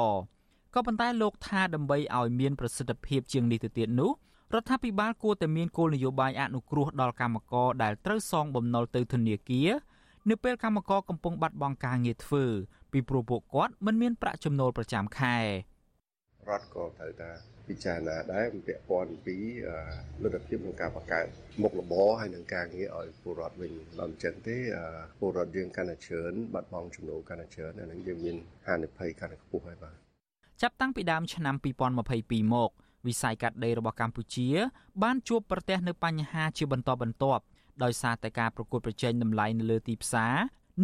[0.73, 4.11] ក៏ប៉ុន្តែលោកថាដើម្បីឲ្យមានប្រសិទ្ធភាពជាងនេះទៅទៀតនោះ
[4.55, 9.69] រដ្ឋាភិបាលគួរតែមានគោលនយោបាយអនុគ្រោះដល់កម្មករដែលត្រូវសងបំណុលទៅធនាគារ
[10.29, 12.45] នៅពេលកម្មករកំពុងបាត់បង់ការងារធ្វើ
[12.91, 15.37] ពីព្រោះពួកគាត់មិនមានប្រាក់ចំណូលប្រចាំខែ
[16.49, 17.29] រដ្ឋក៏ត្រូវតែ
[17.67, 19.37] ពិចារណាដែរពាក់ព័ន្ធពី
[20.23, 21.25] លទ្ធភាពក្នុងការបង្កើត
[21.61, 24.57] មុខរបរហើយនឹងការងារឲ្យពលរដ្ឋវិញបើមិនចឹងទេ
[25.19, 28.37] ពលរដ្ឋយើងកាន់តែច្រើនបាត់បង់ចំណូលកាន់តែច្រើនអានឹងយើងមាន
[28.67, 29.95] ហានិភ័យកាន់តែខ្ពស់ហើយបាទ
[30.61, 31.55] ចាប់តាំងពីដើមឆ្នាំ
[32.03, 32.71] 2022មក
[33.07, 34.49] វិស័យកាត់ដេររបស់កម្ពុជា
[35.03, 37.43] បានជួបប្រទះនៅបញ្ហាជាបន្តបន្ទាប់
[37.83, 40.35] ដោយសារតែការប្រកួតប្រជែងតម្លៃនៅលើទីផ្សារ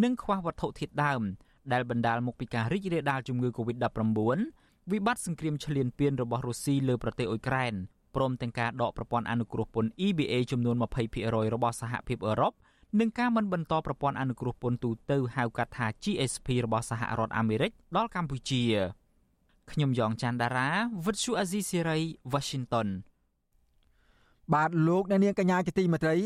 [0.03, 1.21] និងខ្វះវត្ថុធាតុដើម
[1.73, 3.99] ដែលបណ្ដាលមកពីការរីករាលដាលជំងឺ Covid-19
[4.91, 7.73] វិបត្តិសង្គ្រាមឈ្លានពានរបស់រុស្ស៊ីលើប្រទេសអ៊ុយក្រែន
[8.15, 10.75] ព្រមទាំងការដកប្រព័ន្ធអនុគ្រោះពន្ធ EBA ចំនួន
[11.15, 12.53] 20%របស់សហភាពអឺរ៉ុប
[12.99, 18.63] និងការមិនបន្តប្រព័ន្ធអនុគ្រោះពន្ធទូទៅហៅកាត់ថា GSP របស់សហរដ្ឋអាមេរិកដល់កម្ពុជា
[19.71, 20.69] ខ្ញុំយ៉ងច័ន្ទដារា
[21.05, 21.97] វិទ្យុអាស៊ីសេរី
[22.33, 22.87] Washington
[24.53, 26.17] បាទលោកអ្នកនាងកញ្ញាជាទីមេត្រី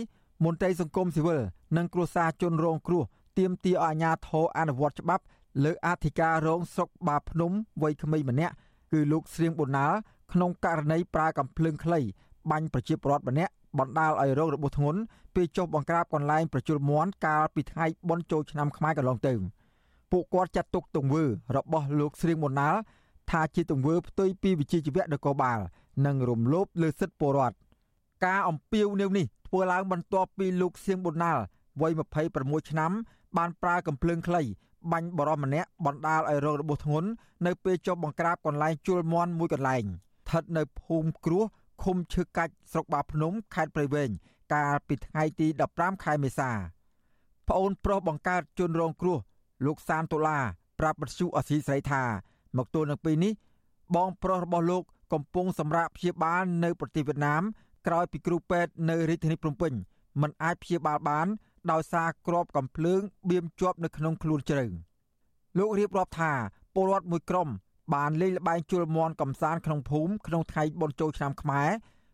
[0.46, 1.40] មន្ត្រីសង្គមស៊ីវិល
[1.78, 3.04] និងគ្រួសារជនរងគ្រោះ
[3.40, 5.24] ទាមទារឲ្យអាជ្ញាធរអនុវត្តច្បាប់
[5.64, 7.52] លើអធិការរងស្រុកបាភ្នំ
[7.82, 8.54] វ័យក្មេងម្នាក់
[8.92, 9.94] គឺលោកស្រៀងប៊ុនណាល
[10.34, 12.00] ក្នុងករណីប្រើកំភ្លើងខ្លី
[12.52, 15.00] បាញ់ប្រជាពលរដ្ឋម្នាក់បណ្ដាលឲ្យរងរបួសធ្ងន់
[15.36, 19.34] ពេលចុះបង្ក្រាបកន្លែងប្រជុលមន់កាលពីថ្ងៃបុណ្យចូលឆ្នាំខ្មែរកន្លងទៅ
[20.12, 21.24] ពួកគាត់ចាត់ទុកទង្វើ
[21.56, 22.76] របស់លោកស្រៀងប៊ុនណាល
[23.32, 25.60] ថាជាទង្វើផ្ទុយពីវិជាជីវៈនគរបាល
[26.06, 27.58] និងរំលោភលើសិទ្ធិពលរដ្ឋ
[28.26, 31.38] ការអំពាវនាវនេះធ្វើឡើងបន្ទាប់ពីលោកសៀងប៊ុនណាល
[31.82, 31.92] វ័យ
[32.32, 32.92] 26ឆ្នាំ
[33.38, 34.42] បានប្រើកំភ្លើងខ្លី
[34.92, 37.10] បាញ់បរិសម្នាក់បណ្ដាលឲ្យរងរបួសធ្ងន់
[37.46, 41.44] នៅពេលចុះបង្ក្រាបកន្លែងជួលមន់មួយកន្លែងស្ថិតនៅភូមិគ្រោះ
[41.84, 44.10] ឃុំឈើកាច់ស្រុកបាភ្នំខេត្តព្រៃវែង
[44.54, 46.52] កាលពីថ្ងៃទី15ខែមេសា
[47.48, 49.18] ប្អូនប្រុសបង្កើតជនរងគ្រោះ
[49.66, 50.44] លោកសានដុល្លារ
[50.80, 52.04] ប្រាប់បទសុអសីស្រីថា
[52.58, 53.34] មកទល់នឹងពេលនេះ
[53.96, 54.84] បងប្រុសរបស់លោក
[55.14, 57.44] កំពុងសម្រាកព្យាបាលនៅប្រទេសវៀតណាម
[57.88, 59.74] ក្រោយពីគ្រូពេទ្យនៅរាជធានីភ្នំពេញ
[60.22, 61.28] មិនអាចព្យាបាលបាន
[61.72, 64.66] ដោយសារគ្រាប់កំភ្លើងបៀមជាប់នៅក្នុងខ្លួនជ្រៅ
[65.58, 66.34] លោករៀបរាប់ថា
[66.76, 67.50] ពលរដ្ឋមួយក្រុម
[67.94, 71.70] បានលេងល្បែងជលមន់កំសាន្តក្នុងភូមិក្នុងថ្ងៃបុណ្យចូលឆ្នាំខ្មែរ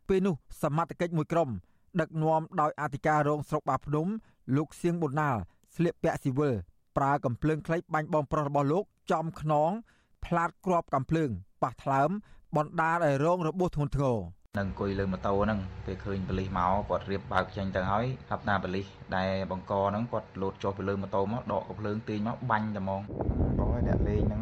[0.07, 1.49] ពេលនោះសមត្ថកិច្ចមួយក្រុម
[1.99, 4.07] ដឹកនាំដោយអធិការរងស្រុកបាភ្នំ
[4.55, 5.37] លោកសៀងប៊ុនណាល
[5.75, 6.55] ស្លៀកពាក់ស៊ីវិល
[6.97, 9.71] ប្រើកំភ្លើងខ្លីបាញ់បងប្រុសរបស់លោកចំខ្នង
[10.25, 11.29] ផ្លាតគ្រាប់កំភ្លើង
[11.63, 12.09] ប៉ះថ្លើម
[12.57, 14.17] បណ្ដាលឲ្យរងរបួសធ្ងន់ធ្ងរ
[14.57, 23.01] នឹងអង្គុយលើម៉ូតូហ្នឹងពេលឃើញប៉លិសមកគាត់រៀបបើកចេញទៅហើយថាប់ណាប៉លិសដែលបង្កហ្នឹងគាត់លោតចុះពីលើម៉ូតូមកដកកំភ្លើងទាញមកបាញ់តែហ្មង
[23.59, 24.41] បងឲ្យអ្នកលេងហ្នឹង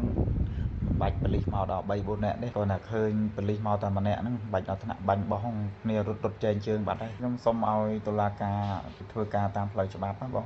[1.00, 5.44] បាច់ប៉លិសមកដល់3 4នាក់ទេគាត់ថាឃើញប៉លិសមកតែម្នាក់ហ្នឹងបាច់ដល់ថ្នាក់បាញ់បោះ
[5.82, 8.60] គ្នារត់រត់ចែងជើងបាត់ហើយខ្ញុំសុំឲ្យតុលាការ
[9.12, 10.44] ធ្វើការតាមផ្លូវច្បាប់ណាបង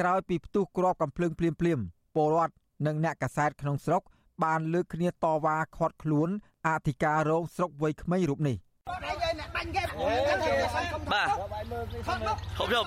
[0.00, 1.78] ក្រោយពីផ្ទុះគ្រាប់កំភ្លើងភ្លាមភ្លាម
[2.16, 2.54] ពលរដ្ឋ
[2.86, 4.02] និងអ្នកកាសែតក្នុងស្រុក
[4.44, 5.12] បានលើកគ្នាត
[5.44, 6.28] វ៉ាខាត់ខ្លួន
[6.68, 8.56] អធិការរងស្រុកវ័យក្មេងរូបនេះ
[11.12, 11.28] បាទ
[12.58, 12.86] ហូបយក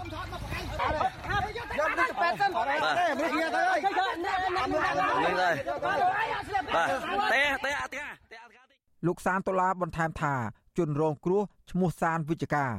[1.79, 4.35] យកនេះទៅប៉ែសិនបាទមើលគ្នាទៅហើយនេះ
[5.41, 5.55] ហើយ
[5.85, 6.89] បាទ
[7.33, 8.13] ទេទេអធិការ
[9.07, 10.33] លោកសានដុល្លារបន្ថែមថា
[10.77, 12.71] ជនរងគ្រោះឈ្មោះសានវិជ្ជការ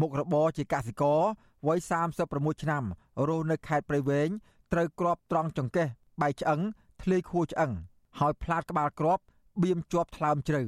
[0.00, 1.20] មុខរបរជាកសិករ
[1.66, 1.78] វ័យ
[2.20, 2.84] 36ឆ្នាំ
[3.28, 4.28] រស់នៅខេត្តព្រៃវែង
[4.72, 5.88] ត្រូវគ្រាប់ត្រង់ចង្កេះ
[6.20, 6.60] បែកឆ្អឹង
[7.02, 7.72] ធ្លាយខួរឆ្អឹង
[8.20, 9.22] ហើយផ្លាតក្បាលគ្រាប់
[9.62, 10.62] បៀមជាប់ថ្លើមជ្រៅ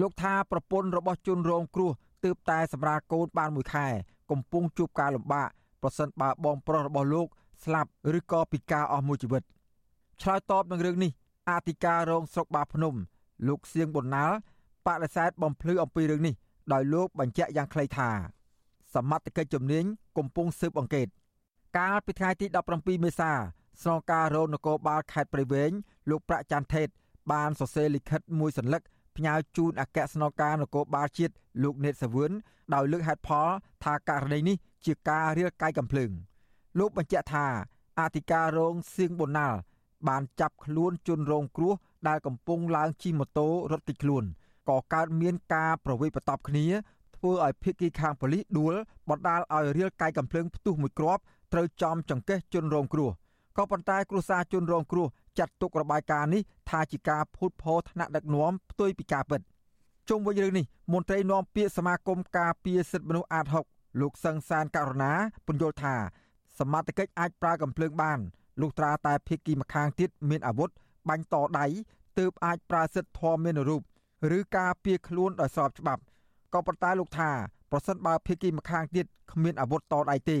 [0.00, 1.90] លោកថាប្រពន្ធរបស់ជនរងគ្រោះ
[2.24, 3.86] ទើបតែសម្រាលកូនបានមួយខែ
[4.30, 5.48] កំពុងជួបការលំបាក
[5.82, 7.26] ប្រសិនបើបងប្រុសរបស់លោក
[7.64, 9.42] ស្លាប់ឬក៏ពិការអស់មួយជីវិត
[10.22, 11.10] ឆ្លើយតបនឹងរឿងនេះ
[11.50, 12.94] អធិការរងស្រុកបាភ្នំ
[13.48, 14.32] លោកសៀងប៊ុនណាល
[14.86, 16.34] បដិសេធបំភ្លឺអំពីរឿងនេះ
[16.72, 18.10] ដោយលោកបញ្ជាក់យ៉ាងខ្លីថា
[18.94, 19.84] សមត្ថកិច្ចជំនាញ
[20.18, 21.06] កំពុងស៊ើបអង្កេត
[21.78, 23.32] កាលពីថ្ងៃទី17មេសា
[23.82, 25.70] ស្នងការរងនគរបាលខេត្តព្រៃវែង
[26.10, 26.88] លោកប្រាក់ច័ន្ទថេត
[27.32, 28.82] បានសរសេរលិខិតមួយសន្លឹក
[29.16, 32.30] ផ្ញើជូនអគ្គស្នងការនគរបាលជាតិលោកណេតសាវឿន
[32.74, 33.48] ដោយលើកហេតុផល
[33.84, 34.56] ថាករណីនេះ
[34.86, 36.10] ជាការរាលកាយកំភ្លើង
[36.78, 37.46] លោកបញ្ជាក់ថា
[38.00, 39.58] អធិការរងសៀងបូណាល់
[40.08, 41.74] បានចាប់ខ្លួនជនរងគ្រោះ
[42.08, 44.24] ដែលកំពុងឡើងជិះម៉ូតូរត់គេចខ្លួន
[44.68, 46.66] ក៏កើតមានការប្រវេបតបគ្នា
[47.16, 48.74] ធ្វើឲ្យភៀកគីខាងប៉ូលីសដួល
[49.08, 53.10] បណ្ដាលឲ្យរាលកាយកំភ្លើងផ្ទុះមួយគ្រាប់ត្រូវចំចង្កេះជនរងគ្រោះ
[53.56, 55.06] ក៏ប៉ុន្តែគ្រួសារជនរងគ្រោះ
[55.38, 59.40] ចាត់ទុករបាយការណ៍នេះថាជាការភូតភរថ្នាក់ដឹកនាំផ្ទុយពីការពិត
[60.08, 65.12] ជុំវិញរឿងនេះមន្ត្រីនាំពាក្យសមាគមការពារសិទ្ធិមនុស្សអាត6លោកសឹងសានករណា
[65.46, 65.94] ពន្យល់ថា
[66.58, 68.18] សមត្ថកិច្ចអាចប្រើកំភ្លើងបាន
[68.60, 70.70] លុះត្រាតែភៀកគីម្ខាងទៀតមានអាវុធ
[71.08, 71.66] បាញ់តដៃ
[72.18, 73.82] ទើបអាចប្រើសិទ្ធិធម៌មានរូប
[74.38, 76.02] ឬការពៀខ្លួនដោយស្របច្បាប់
[76.54, 77.30] ក៏ប៉ុន្តែលោកថា
[77.70, 80.38] ប្រសិនបើភៀកគីម្ខាងទៀតគ្មានអាវុធតដៃទេ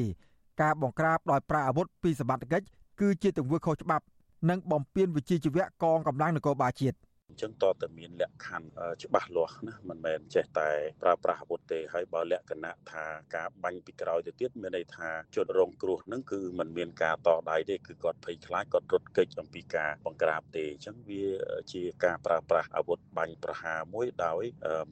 [0.62, 2.66] ការបង្ក្រាបដោយប្រើអាវុធពីសមត្ថកិច្ច
[2.99, 4.05] គឺជាទង្វើខុសច្បាប់
[4.49, 6.97] និងបំពេញវិជាជីវៈកងកម្លាំងនគរបាលជាតិ
[7.29, 10.69] អញ្ចឹងតតែមានលក្ខខណ្ឌច្បាស់លាស់ណាមិនមែនចេះតែ
[11.01, 21.25] ប្រើប្រាស់អាវុធទេហើយបើលក្ខណៈថាការបាញ់ពីក្រោយទៅទៀតមានន័យថាជនរងគ្រោះហ្នឹងគឺมันមានការតដៃទេគឺគាត់ភ័យខ្លាចគាត់រត់គេចអំពីការបង្ក្រាបទេអញ្ចឹងវា
[21.73, 24.43] ជាការប្រើប្រាស់អាវុធបាញ់ប្រហារមួយដោយ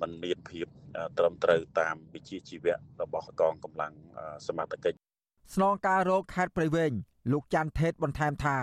[0.01, 0.67] มันមានភាព
[1.17, 3.93] ត្រឹមត្រូវតាមវិជាជីវៈរបស់កងកម្លាំង
[4.47, 4.97] សមត្ថកិច្ច
[5.55, 6.91] ស្នងការរោគខេត្តព្រៃវែង
[7.30, 8.56] លោកច័ន្ទថេតបន្ថែមថា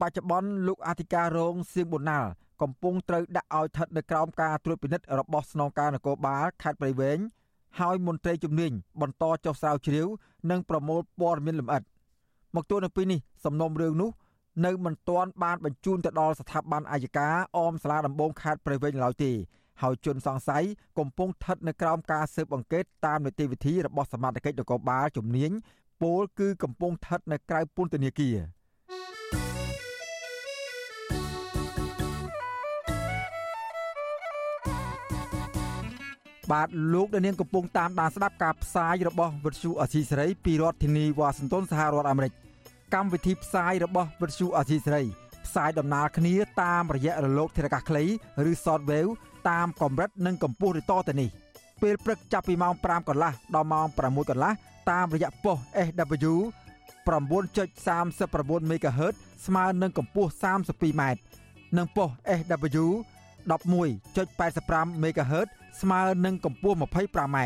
[0.00, 2.28] បច្ចុប្បន្នលោកអធិការរងសៀងបូណាល់
[2.62, 7.18] កំពុងត្រូវដាក់ឲ្យស្ថិតនៅក្រោមការត្រួតពិនិត្យរបស់ស្នងការនគរបាលខេត្តព្រៃវែង
[7.80, 10.06] ហើយមន្ត្រីជំនាញបន្តចុះស្រាវជ្រាវ
[10.50, 11.82] និងប្រមូលព័ត៌មានលម្អិត
[12.54, 14.10] មកទល់នៅពេលនេះសំណុំរឿងនោះ
[14.66, 19.32] នៅមិនទាន់បានបញ្ជូនទៅដល់ស្ថាប័នអាយកាអមសាលាដំបងខេត្តព្រៃវែងឡើយទេ
[19.82, 20.64] ហើយជនសង្ស័យ
[20.98, 25.50] កំពុងស្ថិតនៅក្រោមការស៊ើបអង្កេតតាមនីតិវិធីរបស់សមាជិកនគរបាលជំនាញ
[26.02, 28.36] ពលគឺកំពុងស្ថិតនៅក្រៅពន្ធនាគារ
[36.52, 42.32] បាទលោកដានៀងកំពុងតាមដានស្ដាប់ការផ្សាយរបស់វិទ្យុអសីសេរីពីរដ្ឋធានីវ៉ាស៊ីនតោនសហរដ្ឋអាមេរិក
[42.94, 45.02] កម្មវិធីផ្សាយរបស់វិទ្យុអសីសេរី
[45.46, 48.04] ផ្សាយដំណើរគ្នាតាមរយៈរលកធារកាសខ្លី
[48.50, 49.10] ឬ shortwave
[49.50, 51.28] តាមកម្រិតនិងកម្ពស់ឬតទៅនេះ
[51.82, 54.52] ពេលព្រឹកចាប់ពីម៉ោង5កន្លះដល់ម៉ោង6កន្លះ
[54.90, 56.34] តាមរយៈប៉ុស SW
[57.06, 59.14] 9.39 MHz
[59.46, 61.02] ស្មើនឹងកម្ពស់ 32m
[61.76, 62.86] និងប៉ុស SW
[63.50, 65.48] 11.85 MHz
[65.80, 67.38] ស្មើនឹងកម្ពស់ 25m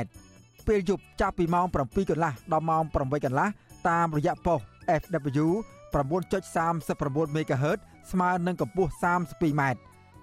[0.67, 3.49] ពេលយប់ចាប់ពីម៉ោង7កន្លះដល់ម៉ោង8កន្លះ
[3.89, 4.61] តាមរយៈប៉ុស
[5.01, 5.47] FW
[5.93, 7.79] 9.39 MHz
[8.13, 9.63] ស្មើនឹងកម្ពស់ 32m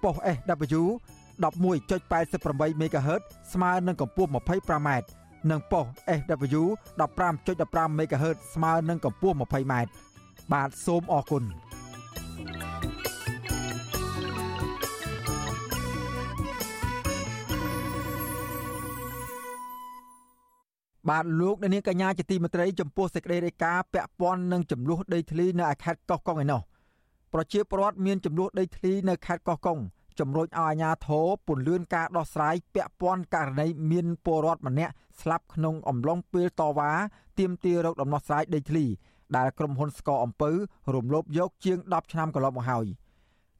[0.02, 0.82] ប៉ុស SW
[1.42, 4.90] 11.88 MHz ស្មើនឹងកម្ពស់ 25m
[5.50, 5.86] និងប៉ុស
[6.20, 6.62] SW
[7.20, 9.74] 15.15 MHz ស្មើនឹងកម្ពស់ 20m
[10.52, 11.44] បាទសូមអរគុណ
[21.10, 26.60] បាទលោកអ្នកនាងកញ្ញាជាទីមេត្រីចំពោះសេចក្តីរាយការណ៍ពាក់ព័ន្ធនឹងចំនួនដីធ្លីនៅខេត្តកោះកុងឯណោះ
[27.32, 29.78] ប្រជាពលរដ្ឋមានចំនួនដីធ្លីនៅខេត្តកោះកុង
[30.20, 36.90] ជំរុញឲ្យអាជ្ញាធរពន្យាការដោះស្រាយពាក់ព័ន្ធករណីមានពលរដ្ឋម្នាក់ស្លាប់ក្នុងអំឡុងពេលតវ៉ា
[37.38, 38.84] ទាមទាររកដំណោះស្រាយដីធ្លី
[39.36, 40.50] ដែលក្រុមហ៊ុនស្កអំពៅ
[40.94, 42.86] រំលោភយកជាង10ឆ្នាំកន្លងមកហើយ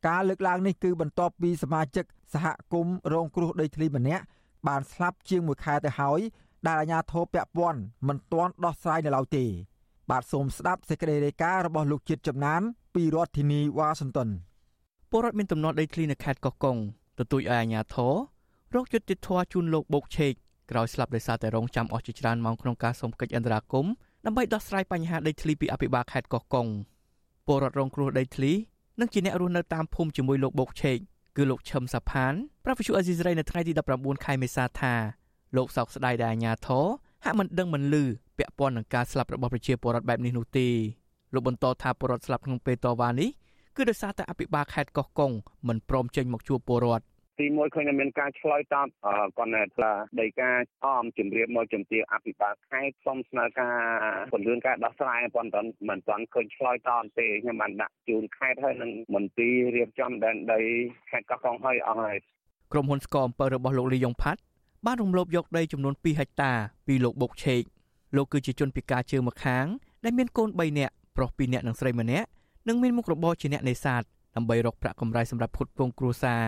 [0.06, 4.24] ការលើកឡើងនេះគឺបន្ទាប់ពីសមាជិកសហគមន៍រងគ្រោះដីធ្លីម្នាក់
[4.66, 6.20] បានស្លាប់ជាង1ខែទៅហើយ
[6.66, 9.44] ដែលអាជ្ញាធរពាក់ព័ន្ធមិនទាន់ដោះស្រាយនៅឡើយទេ
[10.10, 12.60] បាទសូមស្ដាប់សេចក្តីរាយការណ៍របស់លោកជាតិចំណាន
[12.94, 14.28] ពីរដ្ឋធានីវ៉ាស៊ីនតោន
[15.10, 16.76] ពលរដ្ឋមានទំនាស់ដីធ្លីនៅខេត្តកោះកុង
[17.18, 18.14] ទទូចឲ្យអាជ្ញាធរ
[18.74, 20.32] រកយុត្តិធម៌ជូនលោកបូកឆេក
[20.70, 23.92] ក្រោយស្លាប់ដោយសារតែរងចាំអស់ជាច្រើនម៉ោងក្នុងការសុំកិច្ចអន្តរាគមន៍
[24.26, 26.68] ដើម្បីដោះស្រាយបញ្ហាដីធ្លីពីអភិបាលខេត្តកោះកុង
[27.46, 28.52] ពលរដ្ឋរងគ្រោះដីធ្លី
[29.00, 30.98] និងជាអ្នករស់នៅតាមភូមិជាមួយលោកបូកឆេក
[31.36, 32.32] គឺលោកឈឹមសាផាន
[32.64, 34.94] ប្រពន្ធអេស៊ីសរ៉ៃនៅថ្ងៃទី19ខែមេសាថា
[35.56, 36.86] លោកសោកស្ដាយដែលអាញាធរ
[37.24, 38.04] ហាក់មិនដឹងមិនលឺ
[38.38, 40.68] ពាក់ព័ន្ធនឹងការស្លាប់របស់ប្រជាពលរដ្ឋបែបនេះនោះទេ
[41.34, 43.30] លោកបន្តថាពលរដ្ឋស្លាប់ក្នុងពេលតវ៉ានេះ
[43.76, 45.32] គឺដោយសារតែអភិបាលខេត្តកោះកុង
[45.68, 47.04] មិនព្រមចេញមកជួបពលរដ្ឋ
[47.40, 48.88] ទីមួយឃើញតែមានការឆ្លើយតប
[49.36, 53.76] គាត់ណែថាដីការអមជំរាបមកជំទាវអភិបាលខេត្តសូមស្នើការ
[54.32, 60.60] ពន្យាការដោះស្រាយប៉ុន្តែមិនទាន់ឃើញឆ្លើយតបទេខ្ញុំបានដាក់ជូនខេត្តហើយនឹងមន្ទីររៀបចំដែនដី
[61.10, 62.16] ខេត្តកោះកុងហើយអស់ហើយ
[62.72, 64.40] ក្រុមហ៊ុនស្កអំពើរបស់លោកលីយ៉ុងផាត់
[64.86, 66.52] បានរំលោភយកដីចំនួន2ហិកតា
[66.86, 67.62] ពីលោកបុកឆេក
[68.16, 69.64] លោកគឺជាជនពិការជើងម្ខាង
[70.04, 72.28] ដែលមានកូន3នាក់ប្រុស2នាក់និងស្រី1នាក់
[72.68, 74.02] និងមានមុខរបរជាអ្នកនេសាទ
[74.36, 76.42] ដើម្បីរកប្រាក់កម្រៃសម្រាប់ផ្គត់ផ្គង់គ្រួសារ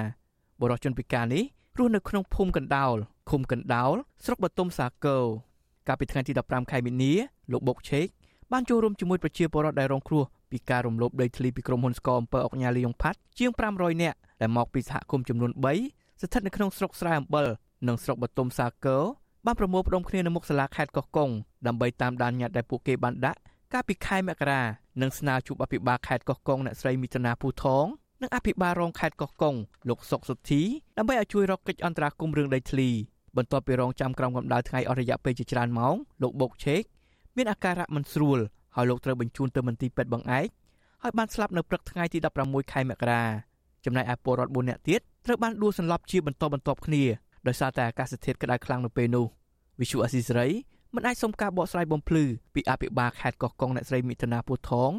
[0.61, 1.45] បរិសុទ្ធជនពិការនេះ
[1.79, 2.95] រស់នៅក្នុងភូមិកណ្ដោល
[3.31, 3.95] ឃុំកណ្ដោល
[4.25, 5.25] ស្រុកបតុមសាគរ
[5.89, 7.13] កាលពីថ្ងៃទី15ខែមីនា
[7.53, 8.07] លោកបុកឆេក
[8.53, 15.51] បានចូលរួមជាមួយប្រជាពលរដ្ឋដែលរងគ្រោះពីការរំលោភដីធ្លីពីក្រុមហ៊ុនស្កអំពើអុកញ៉ាលីយ៉ុងផាត់ជាង500នាក់ដែលមកពីសហគមន៍ចំនួន
[15.87, 17.47] 3ស្ថិតនៅក្នុងស្រុកស្រែអំបិល
[17.89, 19.03] និងស្រុកបតុមសាគរ
[19.47, 21.31] បានប្រមូលផ្ដុំគ្នានៅមុខសាលាខេត្តកោះកុង
[21.67, 23.39] ដើម្បីតាមដានញត្តិដែលពួកគេបានដាក់
[23.73, 24.63] កាលពីខែមករា
[25.03, 27.87] និងស្នើជួបអភិបាលខេត្តកោះកុងអ្នកស្រីមិថុនាភូថង
[28.23, 29.55] និងអភិបាលរងខេត្តកោះកុង
[29.89, 30.63] លោកសុកសុធី
[30.99, 32.89] ដើម្បីឲ្យជួយរកកិច្ចអន្តរាគមន៍រឿងដីធ្លី
[33.37, 36.83] បន្ទាប់ពីរងចាំក្រោមកម្ដៅថ្ងៃអស់រយៈពេលជាច្រើនម៉ោងលោកបុកឆេក
[37.37, 38.39] មានអាការៈមិនស្រួល
[38.77, 40.49] ហើយលោកត្រូវបញ្ជូនទៅមន្ទីរពេទ្យបង្អែក
[41.03, 43.23] ហើយបានស្លាប់នៅព្រឹកថ្ងៃទី16ខែមករា
[43.85, 47.05] ចំណែកឯពលរដ្ឋ4នាក់ទៀតត្រូវបានដួលសន្លប់ជាបន្តបន្ទាប់គ្នា
[47.47, 49.27] ដោយសារតែអាកាសធាតុក្តៅខ្លាំងនៅពេលនោះ
[49.81, 50.49] វិសុអាស៊ីសេរី
[50.95, 52.25] មិនអាចសុំការបកស្រាយបំភ្លឺ
[52.55, 54.93] ពីអភិបាលខេត្តកោះកុងអ្នកស្រីមិថុនាពុទ្ធង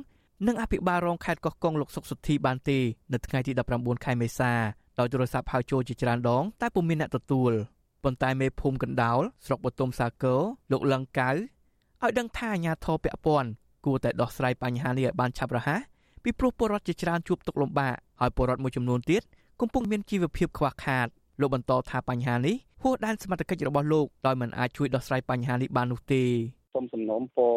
[0.48, 2.80] និងអភិបាលរងខេត្តកោះកុងលោកសុកសុធីបានទេ
[3.14, 4.54] នៅថ្ងៃទី19ខែមេសា
[5.00, 7.52] ដោយទូរស័ព្ទហៅចូលជាច្រើនដងតែពុំមានអ្នកទទួល
[8.04, 13.50] ប៉ុន្តែមេភូមិកណ្ដោលស្រុកបតុមសាគរលោកលឹងកៅឲ្យដឹងថាអាញាធរពពាន់
[13.86, 15.82] គួរតែដោះស្រាយបញ្ហានេះឲ្យបានឆាប់រហ័ស
[16.24, 19.22] ពីព្រោះពលរដ្ឋជាច្រើនជួបទុក្ខលំបាកហើយពលរដ្ឋមួយចំនួនទៀត
[19.62, 21.08] កំពុងមានជីវភាពខ្វះខាត
[21.40, 26.24] លោកបន្តថាបញ្ហានេះ ហួសដែនសមត្ថកិច្ចរបស់លោកដោយមិនអាចជួយដោះស្រាយបញ្ហានេះបាននោះទេ
[26.76, 27.56] សូមសំណូមពរ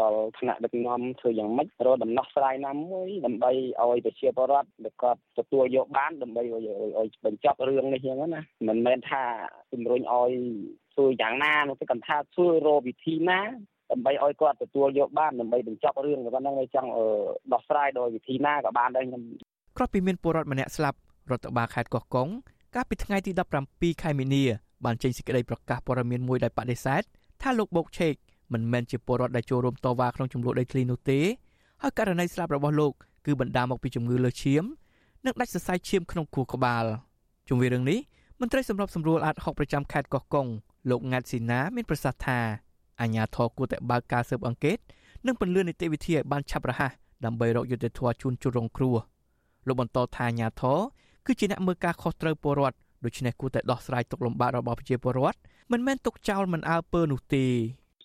[0.00, 3.50] ដល់ថ្នាក់ដឹកនាំធ្វើយ៉ាងម៉េចរកដំណោះស្រាយណាមួយដើម្បី
[3.82, 9.24] ឲ្យប្រជាពលរដ្ឋដែលគាត់ទទួលយកបានដើម្បីឲ្យបញ្ចប់រឿងនេះយ៉ាងណាមិនមែនថា
[9.72, 10.32] ជំរុញឲ្យ
[10.94, 13.40] ធ្វើយ៉ាងណានោះទេគាត់ថាធ្វើរកវិធីណា
[13.90, 16.90] ដើម្បីឲ្យគាត់ទទួលយកបានដើម្បីបញ្ចប់រឿងប៉ុណ្ណឹងឯងចង់
[17.52, 19.22] ដោះស្រាយដោយវិធីណាក៏បានដែរខ្ញុំ
[19.76, 20.98] ក្រោយពីមានពលរដ្ឋម្នាក់ស្លាប់
[21.30, 22.28] រដ្ឋបាលខេត្តកោះកុង
[22.76, 23.32] កាលពីថ្ងៃទី
[23.66, 24.42] 17ខែមីនា
[24.84, 27.02] បានចេញសេចក្តីប្រកាសព័ត៌មានមួយដែលបដិសេធ
[27.42, 28.14] ថាលោកបូកឆេក
[28.52, 31.20] មិនមែនជាពលរដ្ឋដែលចូលរួមតវ៉ាក្នុងចំនួនដីធ្លីនោះទេ
[31.82, 32.92] ហើយករណីស្លាប់របស់លោក
[33.26, 34.64] គឺបណ្ដាលមកពីជំងឺលើសឈាម
[35.24, 36.84] និងដាច់សរសៃឈាមក្នុងខួរក្បាល
[37.48, 37.98] ជុំវិញរឿងនេះ
[38.40, 40.46] មន្ត្រីសម្របសម្រួលអាត60ប្រចាំខេត្តកោះកុង
[40.90, 42.38] លោកង៉ាត់ស៊ីណាមានប្រសាសន៍ថា
[43.00, 44.78] អាញាធរគួរតែបើកការស៊ើបអង្កេត
[45.26, 46.92] និងពន្លឿននីតិវិធីឲ្យបានឆាប់រហ័ស
[47.24, 48.96] ដើម្បីរកយុត្តិធម៌ជូនជនរងគ្រោះ
[49.66, 50.78] លោកបន្តថាអាញាធរ
[51.26, 55.38] គឺជាអ្នកមើលការខុសត្រូវពលរដ្ឋដូច្នេះគួរតែដោះស្រាយទុកលំបាករបស់ប្រជាពលរដ្ឋ
[55.72, 57.46] មិនមែនទុកចោលមិនអើពើនោះទេ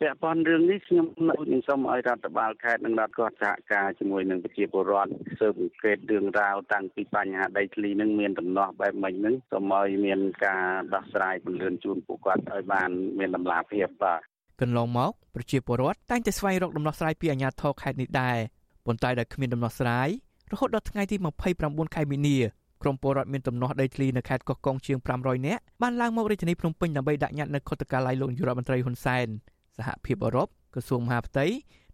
[0.02, 14.22] ពាក់ព័ន្ធរឿងនេះខ្ញុំនៅនឹងសូមឲ្យរដ្ឋបាលខេត្តនិងរដ្ឋគាត់សហការជាមួយនឹងប្រជាពលរដ្ឋស៊ើបអង្កេតរឿងរ៉ាវតាំងពីបញ្ហាដីធ្លីនឹងមានដំណោះបែបម៉េចនឹងសូមឲ្យមានការដោះស្រាយពន្លឿនជូនពួកគាត់ឲ្យបានមានតម្លាភាពបាទ
[14.62, 18.38] កន្លងមកប្រជាពលរដ្ឋតែងតែស្វែងរកដំណោះស្រាយពីអាជ្ញាធរខេត្តនេះដែរ
[18.86, 20.10] ប៉ុន្តែដែលគ្មានដំណោះស្រាយ
[20.52, 21.16] រហូតដល់ថ្ងៃទី
[21.56, 22.38] 29ខែមីនា
[22.82, 29.28] ក្រុមពលរដ្ឋមានទំនាស់ដីធ្លីនៅខេត្តកោះកុងជាង500នាក់បានឡើងមករាជធានីភ្នំពេញដើម្បីដាក់ញត្តិនៅខុទ្ទកាល័យលោកនាយរដ្ឋមន្ត្រីហ៊ុនសែន
[29.78, 31.46] សហភាពអឺរ៉ុបក្រសួងមហាផ្ទៃ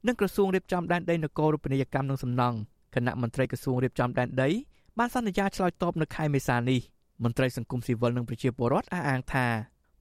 [0.08, 2.58] និងក្រសួងរៀបចំដែនដីនគររូបនីយកម្មនិងសំណង់
[2.96, 4.50] គណៈមន្ត្រីក្រសួងរៀបចំដែនដី
[4.98, 6.80] បានសន្យាឆ្លើយតបនៅខែមេសានេះ
[7.24, 9.48] មន្ត្រីសង្គមស៊ីវិលនិងប្រជាពលរដ្ឋអះអាងថា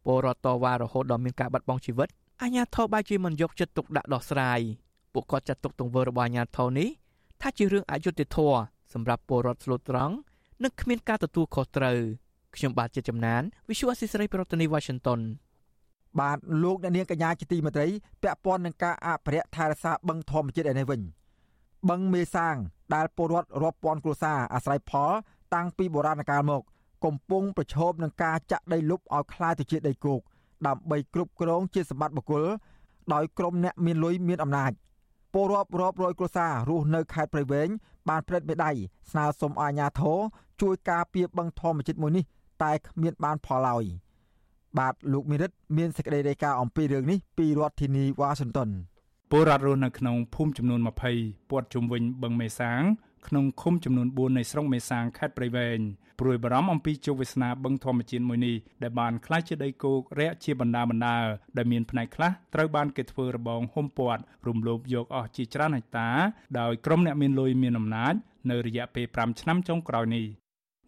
[0.05, 2.09] ពលរដ្ឋតវ៉ារហូតដល់មានការបាត់បង់ជីវិត
[2.43, 4.61] អាជ្ញាធរបែរជាមិនយកចិត្តទុកដាក់ដោះស្រាយ
[5.13, 6.89] ពួកគាត់ចាត់ទុកទង្វើរបស់អាជ្ញាធរនេះ
[7.43, 8.59] ថាជារឿងអយុត្តិធម៌
[8.95, 10.15] សម្រាប់ពលរដ្ឋស្លូតត្រង់
[10.64, 11.98] និងគ្មានការទទួលខុសត្រូវ
[12.56, 15.20] ខ្ញុំបាទជាចំណាន Visual Assisray ប្រធានាទី Washington
[16.20, 17.88] បាទលោកអ្នកនាងកញ្ញាជាទីមេត្រី
[18.22, 21.02] ពាក់ព័ន្ធនឹងការអភិរក្សថែរក្សាបឹងធម្មជាតិឯនេះវិញ
[21.90, 22.56] បឹងមេសាង
[22.96, 25.12] ដែលពលរដ្ឋរាប់ពាន់គ្រួសារអាស្រ័យផល
[25.54, 26.62] តាំងពីបុរាណកាលមក
[27.06, 30.22] កំពុងប្រឈមនឹងការចាក់ដីលុបឲ្យคล้ายទៅជាដីគោក
[30.68, 32.46] ដើម្បីគ្រប់គ្រងជាសម្បត្តិបុគ្គល
[33.14, 34.72] ដោយក្រុមអ្នកមានលុយមានអំណាច
[35.34, 37.70] ពលរដ្ឋរាប់រយគ្រួសាររស់នៅខេត្តព្រៃវែង
[38.09, 38.71] បានព្រឹត្តមេដៃ
[39.11, 40.19] ស្នើសុំអាជ្ញាធរ
[40.63, 42.25] ជួយការពារបឹងធម្មជាតិមួយនេះ
[42.63, 43.85] តែគ្មានបានផលឡើយ
[44.79, 48.69] បាទលោកមីរិតមានសេចក្តីរាយការណ៍អំពីរឿងនេះពីរដ្ឋធានីវ៉ាស៊ីនតោន
[49.31, 50.81] ពលរដ្ឋរស់នៅក្នុងភូមិចំនួន
[51.15, 52.83] 20ព័ទ្ធជុំវិញបឹងមេសាង
[53.29, 55.79] ក្នុងឃុំចំនួន4នៃស្រុកមេសាងខេត្តព្រៃវែង
[56.21, 61.17] ព្រួយបារម្ភអំពីជោគវាសនាបឹងធម្មជាតិមួយនេះដែលបានក្លាយជាដីគោករាក់ជាបណ្ដាបណ្ដា
[61.57, 66.11] ដែលមានផ្នែកខ្លះត្រូវបានគេធ្វើរបងហុំព័ទ្ធរំលោភយកអស់ជាច្រើនហិកតា
[66.61, 68.15] ដោយក្រុមអ្នកមានលុយមានអំណាច
[68.51, 70.27] នៅរយៈពេល5ឆ្នាំចុងក្រោយនេះ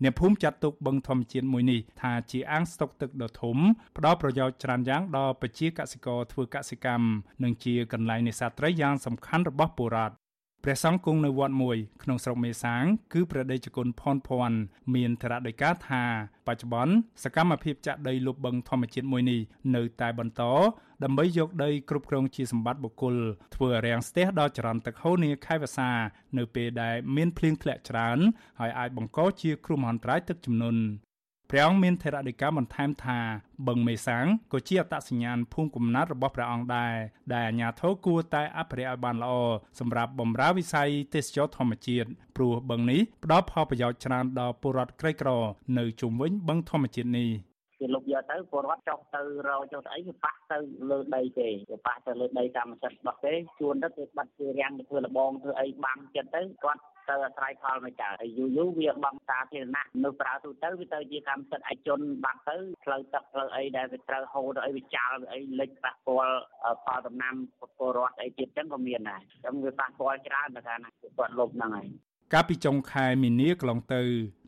[0.02, 3.56] អ្នកភូមិចាត់ទុកបឹងធម្មជាតិមួយនេះថាជាអាងស្តុកទឹកដ៏ធំ
[3.96, 7.06] ផ្ដល់ប្រយោជន៍ច្រើនយ៉ាងដល់ប្រជាកសិករធ្វើកសិកម្ម
[7.42, 10.14] និងជាកន្លែងនេសាទត្រីយ៉ាងសំខាន់របស់ពលរដ្ឋ
[10.64, 14.58] ព្រះសង្ឃគង់នៅវត្តមួយក្នុងស្រុកមេសាង គឺព្រះដេចគុណផនភ័ណ្ឌ
[14.94, 16.04] មានធរណដីកាថា
[16.46, 16.94] បច្ចុប្បន្ន
[17.24, 19.40] សកម្មភាពចាក់ដីលុបបឹងធម្មជាតិមួយនេះ
[19.76, 20.42] នៅតែបន្ត
[21.04, 23.16] ដើម្បីយកដីគ្រប់គ្រងជាសម្បត្តិបុគ្គល
[23.54, 25.90] ធ្វើរាំងស្ទះដល់ចរន្តទឹកហូរនាខែវស្សា
[26.38, 28.18] នៅពេលដែលមានភ្លៀងធ្លាក់ច្រើន
[28.60, 30.82] ហើយអាចបង្កជាគ្រោះមហន្តរាយទឹកជំនន់
[31.50, 33.18] ព្រះអង្គមានថេរដីកាបន្ថែមថា
[33.68, 36.94] បឹងមេសាំងក៏ជាអត្តសញ្ញាណភូមិកំណត់របស់ព្រះអង្គដែរ
[37.34, 39.32] ដែលអាជ្ញាធរគួរតែអភិរក្សឲ្យបានល្អ
[39.80, 45.30] សម្រាប់បម្រើវិស័យទេសចរធម្មជាតិព្រោះបឹងនេះផ្ដល់ផលប្រយោជន៍ច្រើនដល់ពលរដ្ឋក្រីក្រ
[45.78, 47.30] នៅជុំវិញបឹងធម្មជាតិនេះ
[47.80, 50.58] គេលុបយកទៅពលរដ្ឋចុះទៅរកចុះទៅអីវាប៉ះទៅ
[50.90, 66.36] លើដីគេវាប៉ះទៅលើដីកម្មសិទ្ធិរបស់គេជួនទៅគេបាត់គេរាំងទៅធ្វើលបងធ្វើអីបាំងចិត្តទៅគាត់ ទៅអាស្រ័យផលមកចើហើយយូរយូរវាបំសាធារណៈនៅប្រើទូទៅវាទៅជាកម្មសិទ្ធិឯកជនបាត់ទៅផ្លូវទឹកផ្លូវអីដែលវាត្រូវហូរទៅអីវាចាល់អីលិចប៉ះពាល់
[66.84, 67.34] ផលដំណាំ
[67.78, 70.74] ពលរដ្ឋអីទៀតចឹងក៏មានដែរចឹងវាប៉ះពាល់ច្រើនតែថា
[71.18, 71.88] គាត់លុបហ្នឹងហើយ
[72.34, 74.02] កាលពីចុងខែមីនាកន្លងទៅ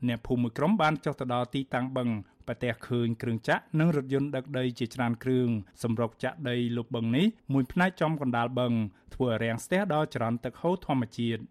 [0.09, 2.09] អ្នកភូមិមួយក្រុមបានចុះទៅដល់ទីតាំងបឹង
[2.47, 5.49] ប្រទះឃើញគ្រឿងចាក់និងរថយន្តដឹកដីជាច្រើនគ្រឿង
[5.83, 8.73] សម្រុកចាក់ដីលុបបឹងនេះមួយផ្នែកចំកណ្ដាលបឹង
[9.15, 11.43] ធ្វើរាំងស្ទះដល់ចរន្តទឹកហូរធម្មជាតិ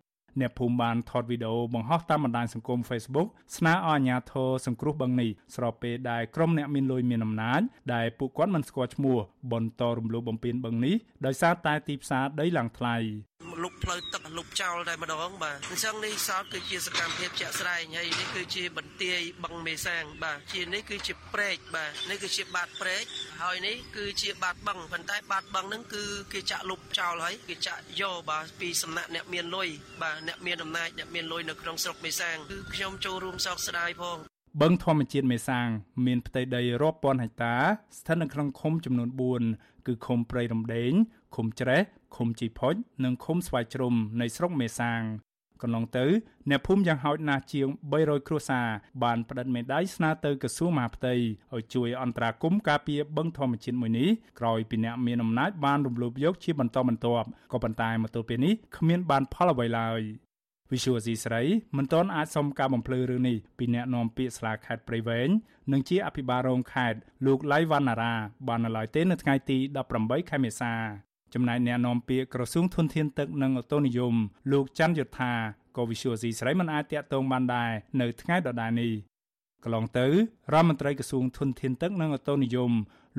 [0.41, 3.27] អ្នកភូមិបានថតវីដេអូបង្ហោះតាមបណ្ដាញសង្គម Facebook
[3.57, 7.61] ស្នើឲ្យអាជ្ញាធរសង្គ្រោះបឹងនេះស្របពេលដែលក្រុមអ្នកមានលុយមានអំណាច
[7.93, 9.17] ដែលពួកគាត់មិនស្គាល់ឈ្មោះ
[9.51, 13.28] បន្តរំលោភបំពានបឹងនេះដោយសារតែទីផ្សារដីឡើងថ្លៃលុប
[13.83, 23.03] ផ្លូវទឹកលុបចោលតែម្ដងបាទអញ្ចឹងនេះសោតគឺជាសកម្មភាពជាក់ស្ដែងហើយនេះគឺជាបន្ទាយបឹងមេសាំងបាទជានេះគឺជាព្រែកបាទនេះគឺជាបាតព្រែក
[23.41, 26.03] ហើយនេះគឺជាបាតបឹងប៉ុន្តែបាតបឹងហ្នឹងគឺ
[26.33, 29.69] គេចាក់លុបចោលហើយគេចាក់យកបាទពីសំណាក់អ្នកមានលុយ
[30.01, 34.17] បាទអ្នកមានអំណាចអ្នកមានលុយនៅក្នុងស្រុកមេសាំងគឺខ្ញុំចូលរួមសោកស្ដាយផង
[34.61, 35.67] បឹងធម្មជាតិមេសាង
[36.05, 37.55] មានផ្ទៃដីរាប់ពាន់ហិកតា
[37.97, 39.09] ស្ថិតនៅក្នុងឃុំចំនួន
[39.47, 40.91] 4គឺឃុំព្រៃរំដេង
[41.35, 41.81] ឃុំច្រេះ
[42.15, 45.01] ឃុំជីផុចនិងឃុំស្វាយជ្រុំនៃស្រុកមេសាង
[45.61, 46.05] កន្លងទៅ
[46.49, 48.67] អ្នកភូមិយ៉ាងហោចណាស់ជាង300គ្រួសារ
[49.03, 51.13] បានផ្តិតមេដាយស្នើទៅក្រសួងមហាផ្ទៃ
[51.55, 60.01] ឲ្យជួយអន្តរាគមន៍ការពារបឹងធម្មជាតិមួយនេះក្រោយពីអ្នកមានអំណាចបានរំលោភយកជាបន្តបន្ទាប់ក៏ប៉ុន្តែមកទល់ពេលនេះគ្មានបានផលអ្វីឡើយ
[60.71, 61.41] វិសុវស៊ីស្រី
[61.77, 65.29] មិនទាន់អាចសុំការបំភ្លឺរឿងនេះពីអ្នកនាំពាក្យស្លាខេត្តព្រៃវែង
[65.71, 68.13] និងជាអភិបាលរងខេត្តលោកឡៃវណ្ណារា
[68.47, 69.57] បាននៅឡើយទេនៅថ្ងៃទី
[69.93, 70.73] 18ខែមេសា
[71.33, 74.13] ចំណែកអ្នកនាំពាក្យក្រសួងធនធានទឹកនិងអូតូនិយម
[74.51, 75.31] លោកច័ន្ទយុធា
[75.77, 77.71] ក៏វិសុវស៊ីស្រីមិនអាចតាក់ទងបានដែរ
[78.01, 78.91] នៅថ្ងៃដដែលនេះ
[79.63, 80.07] កន្លងទៅ
[80.53, 82.71] រដ្ឋមន្ត្រីក្រសួងធនធានទឹកនិងអូតូនិយម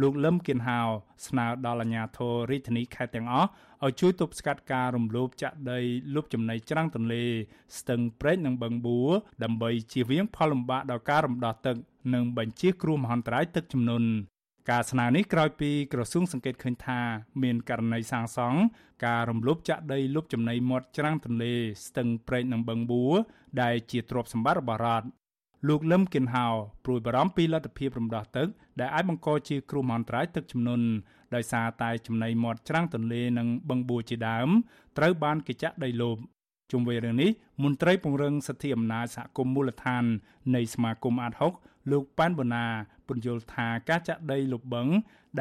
[0.03, 0.81] លោកលឹមគៀនហៅ
[1.27, 3.49] ស្នើដល់អាជ្ញាធររាជធានីខេត្តទាំងអស់
[3.85, 5.81] ឲ្យជួយទប់ស្កាត់ការរំលោភចាក់ដី
[6.15, 7.23] លុបចំណីច្រាំងទន្លេ
[7.79, 9.11] ស្ទឹងព្រែកនិងបឹងបួរ
[9.45, 11.77] ដើម្បីជៀសវាងផលលំបាកដល់ការរំដោះទឹក
[12.15, 14.09] និងបញ្ជៀសគ្រោះមហន្តរាយទឹកជំនន់
[14.71, 17.01] ការស្នើនេះក្រោយពីក្រសួងសង្កេតឃើញថា
[17.43, 18.59] មានករណីសាងសង់
[19.07, 21.55] ការរំលោភចាក់ដីលុបចំណីមាត់ច្រាំងទន្លេ
[21.87, 23.14] ស្ទឹងព្រែកនិងបឹងបួរ
[23.62, 25.07] ដែលជាទ្រព្យសម្បត្តិរបស់រដ្ឋ
[25.68, 26.47] លោកលឹមគិនហៅ
[26.85, 28.49] ព្រួយបារម្ភពីលទ្ធភាពរំដោះទឹក
[28.81, 30.87] ដែលអាចបង្កជាគ្រោះមហន្តរាយទឹកជំនន់
[31.35, 34.49] ដោយសារតែចំណីមាត់ច្រាំងទន្លេនិងបឹងបួរជាដើម
[34.99, 36.16] ត្រូវបានគេចាក់ដីលុប
[36.73, 37.31] ជុំវិញរឿងនេះ
[37.62, 40.05] មន្ត្រីពង្រឹងសិទ្ធិអំណាចសហគមន៍មូលដ្ឋាន
[40.55, 42.64] នៃសមាគមអាត6លោកប៉ែនបូណា
[43.11, 44.89] ពន្យល់ថាការចាក់ដីលុបបឹង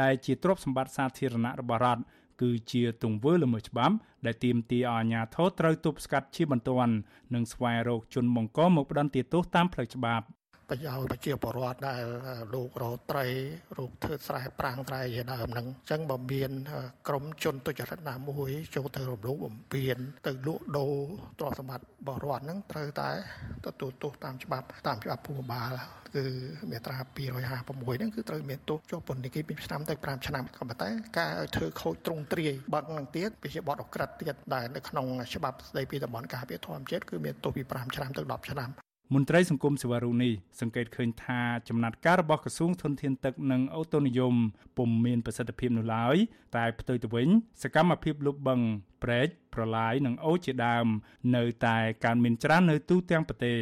[0.01, 2.03] ដែលជាទ្រព្យសម្បត្តិសាធារណៈរបស់រដ្ឋ
[2.41, 3.95] គឺជាទង្វើល្មើសច្បាប់
[4.25, 6.95] ដែលទាមទារឲ្យអាជ្ញាធរត្រូវទប់ស្កាត់ជាបន្ទាន់
[7.33, 10.25] និងស្វែងរកជនបង្កមកផ្ដន្ទាទោសតាមផ្លូវច្បាប់
[10.69, 12.03] ប្រយោជន៍ប្រជាពលរដ្ឋដែល
[12.53, 13.27] លោករោត្រី
[13.77, 16.51] រូបធ្វើស្រែប្រាំងត្រៃជាដើមហ្នឹងអញ្ចឹងបើមាន
[17.07, 19.97] ក្រមជនទុច្ចរិតណាមួយចូលទៅរំលោភបំពាន
[20.27, 20.95] ទៅលក់ដូរ
[21.39, 23.09] ទ្រព្យសម្បត្តិបរិវត្តហ្នឹងត្រូវតែ
[23.65, 25.71] ទទួលទោសតាមច្បាប់តាមច្បាប់ភូមិបាល
[26.15, 26.25] គឺ
[26.71, 38.71] មាត្រា256ហ្នឹងគឺត្រូវមានទោសជាប់ពន្ធនាគារពីឆ្នាំទៅ5ឆ្នាំក៏ប៉ុន្តែការឲ្យធ្វើខូចទ្រង់ទ្រាយបឹកនឹងទៀតវាជាបទអក្រិតទៀតដែលនៅក្នុងច្បាប់ស្តីពីតំបន់ការពារធម្មជាតិគឺមានទោសពី5ឆ្នាំទៅ10ឆ្នាំ
[39.13, 44.35] មន្ត្រីសង្គមសេវារុនេះសង្កេតឃើញថាចំណាត់ការរបស់ក្រសួងធនធានទឹកនិងអូតូនិយម
[44.77, 46.15] ពុំមានប្រសិទ្ធភាពនោះឡើយ
[46.55, 47.27] តែផ្ទុយទៅវិញ
[47.63, 48.59] សកម្មភាពលុបបឹង
[49.03, 50.87] ព្រែកប្រឡាយនិងអូជាដើម
[51.35, 53.57] នៅតែកើនមានច្រើននៅទូទាំងប្រទេស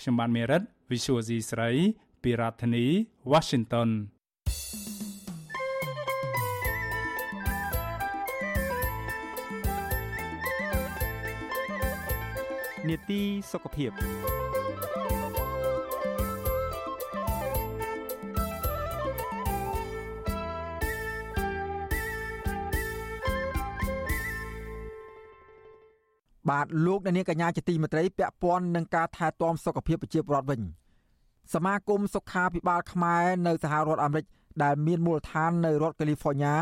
[0.00, 1.70] ខ្ញុំបានមេរិត Visual C ស្រី
[2.22, 2.86] ពីរដ្ឋធានី
[3.32, 3.90] Washington
[12.88, 13.20] នេតិ
[13.52, 14.49] សុខភាព
[26.50, 30.60] បាទលោកអ្នកនាងកញ្ញាជាទីមេត្រីពាក់ព័ន្ធនឹងការថែទាំសុខភាពប្រជាពលរដ្ឋវិញ
[31.54, 34.26] សមាគមសុខាភិបាលខ្មែរនៅសហរដ្ឋអាមេរិក
[34.62, 36.54] ដែលមានមូលដ្ឋាននៅរដ្ឋកាលីហ្វ័រញ៉ា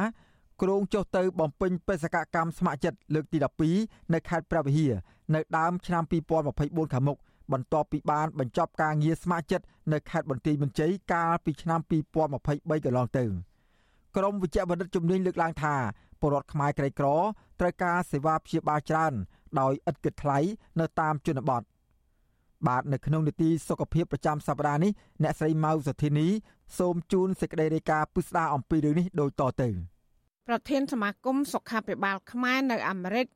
[0.62, 3.38] គ្រោងចុះទៅបំពេញបេសកកម្មស្ម័គ្រចិត្តលើកទី
[3.74, 4.92] 12នៅខេត្តព្រះវិហារ
[5.34, 6.02] នៅដើមឆ្នាំ
[6.48, 7.18] 2024ខាងមុខ
[7.52, 11.80] បន្ទាប់ពីបានបញ្ចប់ការងារស្ម័គ្រចិត្តនៅខេត្តបន្ទាយមានជ័យកាលពីឆ្នាំ
[12.28, 13.24] 2023កន្លងទៅ
[14.16, 15.74] ក្រមវិជ្ជបណ្ឌិតជំនាញលើកឡើងថា
[16.20, 17.06] ពលរដ្ឋខ្មែរក្រីក្រ
[17.60, 19.12] ត្រូវការសេវាព្យាបាលច្រើន
[19.60, 20.38] ដោយឥតគិតថ្លៃ
[20.80, 21.62] នៅតាមជនបទ
[22.66, 24.92] បាទនៅក្នុងនីតិសុខភាពប្រចាំសប្តាហ៍នេះ
[25.22, 26.28] អ្នកស្រីម៉ៅសុធីនី
[26.78, 29.68] សូមជូនសេចក្តីរាយការណ៍ពិស្ដារអំពីរឿងនេះដូចតទៅ
[30.48, 33.26] ប្រធានសមាគមសុខាភិបាលខ្មែរនៅអាមេរិក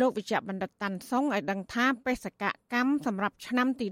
[0.00, 3.86] លោកវិជ្ជបណ្ឌិតតាន់សុងឲ្យដឹងថាបេសកកម្មសម្រាប់ឆ្នាំទី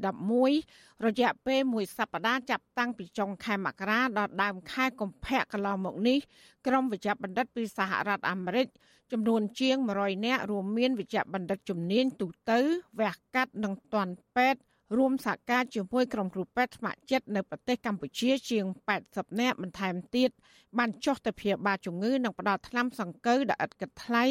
[0.51, 6.19] 11រយៈពេលមួយសប្តាហ៍ចាប់តាំងពីចុងខែមករាដល់ដើមខែកុម្ភៈកន្លងមកនេះ
[6.67, 8.67] ក្រុមវិជ្ជបណ្ឌិតពីសហរដ្ឋអាមេរិក
[9.13, 12.59] ចំនួនជាង100នាក់រួមមានវិជ្ជបណ្ឌិតជំនាញទូទៅ
[13.01, 14.61] វះកាត់និងតន់ពេទ្យ
[14.99, 18.65] រួមសហការជាមួយក្រុមគ្រូពេទ្យស្ម័គ្រចិត្តនៅប្រទេសកម្ពុជាជាង
[19.03, 20.31] 80នាក់បន្ថែមទៀត
[20.79, 24.25] បានចុះទៅព្យាបាលជំងឺនិងផ្ដល់ថ្នាំសង្កូវដ៏ឥតគិតថ្លៃ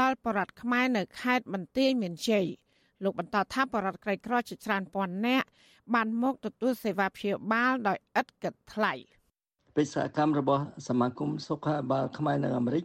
[0.00, 2.46] ដល់បរិវត្តខ្មែរនៅខេត្តបន្ទាយមានជ័យ
[3.04, 5.46] លោកបន្តថាបរិវត្តក្រីក្រជាច្រើនពាន់នាក់
[5.94, 8.92] បានមកទទួលសេវាព្យាបាលដោយឥតគិតថ្លៃ
[9.76, 12.84] បេសកកម្មរបស់សមាគមសុខាភិបាលខ្មែរនៅអាមេរិក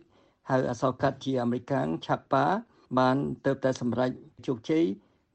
[0.49, 2.45] ហៅអសរកាត់ជាអាមេរិកាំងឆាប់ប៉ា
[2.99, 4.11] បានទៅតែសម្រេច
[4.47, 4.83] ជោគជ័យ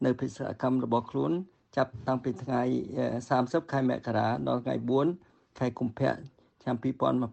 [0.05, 1.33] នៅបេសកកម្មរបស់ខ្លួន
[1.77, 2.63] ចាប់តាំងពីថ្ងៃ
[3.17, 4.77] 30ខែមករាដល់ថ្ងៃ
[5.17, 6.15] 4ខែកុម្ភៈ
[6.63, 6.77] ឆ្នាំ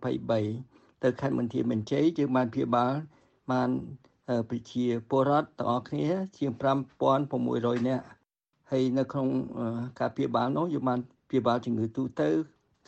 [0.08, 2.94] 2023ទៅខេត្តមន្ទីរមានជ័យយើងបានព្យាបាល
[3.52, 3.70] បាន
[4.50, 6.52] ប្រជាពលរដ្ឋទាំងអស់គ្នាជាង
[7.20, 8.06] 5600នាក់
[8.72, 9.28] ហើយនៅក្នុង
[10.00, 12.30] ការព្យាបាលនោះយើងបានព្យាបាលជំងឺទូទៅ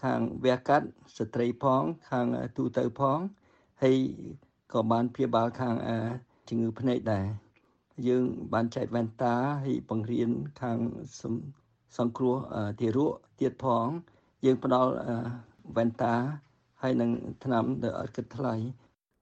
[0.04, 0.88] ខាងវះកាត់
[1.18, 2.26] ស្ត្រីផង ខាង
[2.58, 3.20] ទូទៅផង
[3.82, 3.98] ហើយ
[4.74, 5.76] ក៏បានព្យាបាលខាង
[6.50, 7.26] ជំងឺភ្នែកដែរ
[8.08, 9.36] យើងបានចែកវ៉ែនតា
[9.66, 10.30] ហើយបង្រៀន
[10.62, 10.78] ខាង
[11.98, 12.36] សង្គ្រោះ
[12.80, 13.88] ទារកទៀតផង
[14.46, 14.92] យើងផ្ដល់
[15.76, 16.16] វ៉ែនតា
[16.82, 17.12] ហើយនឹង
[17.44, 18.56] ថ្នាំដែលអត់គិតថ្លៃ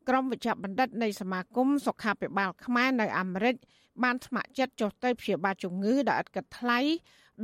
[0.10, 3.56] ក្រុមវិជ្ជបណ្ឌិតនៃសមាគមសុខាភិបាលខ្មែរនៅអាមេរិក
[4.04, 6.80] បានស្ម័គ្រចិត្តចុះទៅព្យាបាលជំងឺដែលឥតគិតថ្លៃ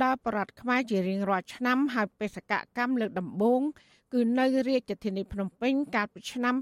[0.02, 3.60] ដល់ប្រដ្ឋខ្មែរជារៀងរាល់ឆ្នាំហើយបេសកកម្មលើកដំបូង
[4.12, 6.54] គឺនៅរាជធានីភ្នំពេញកាលពីឆ្នាំ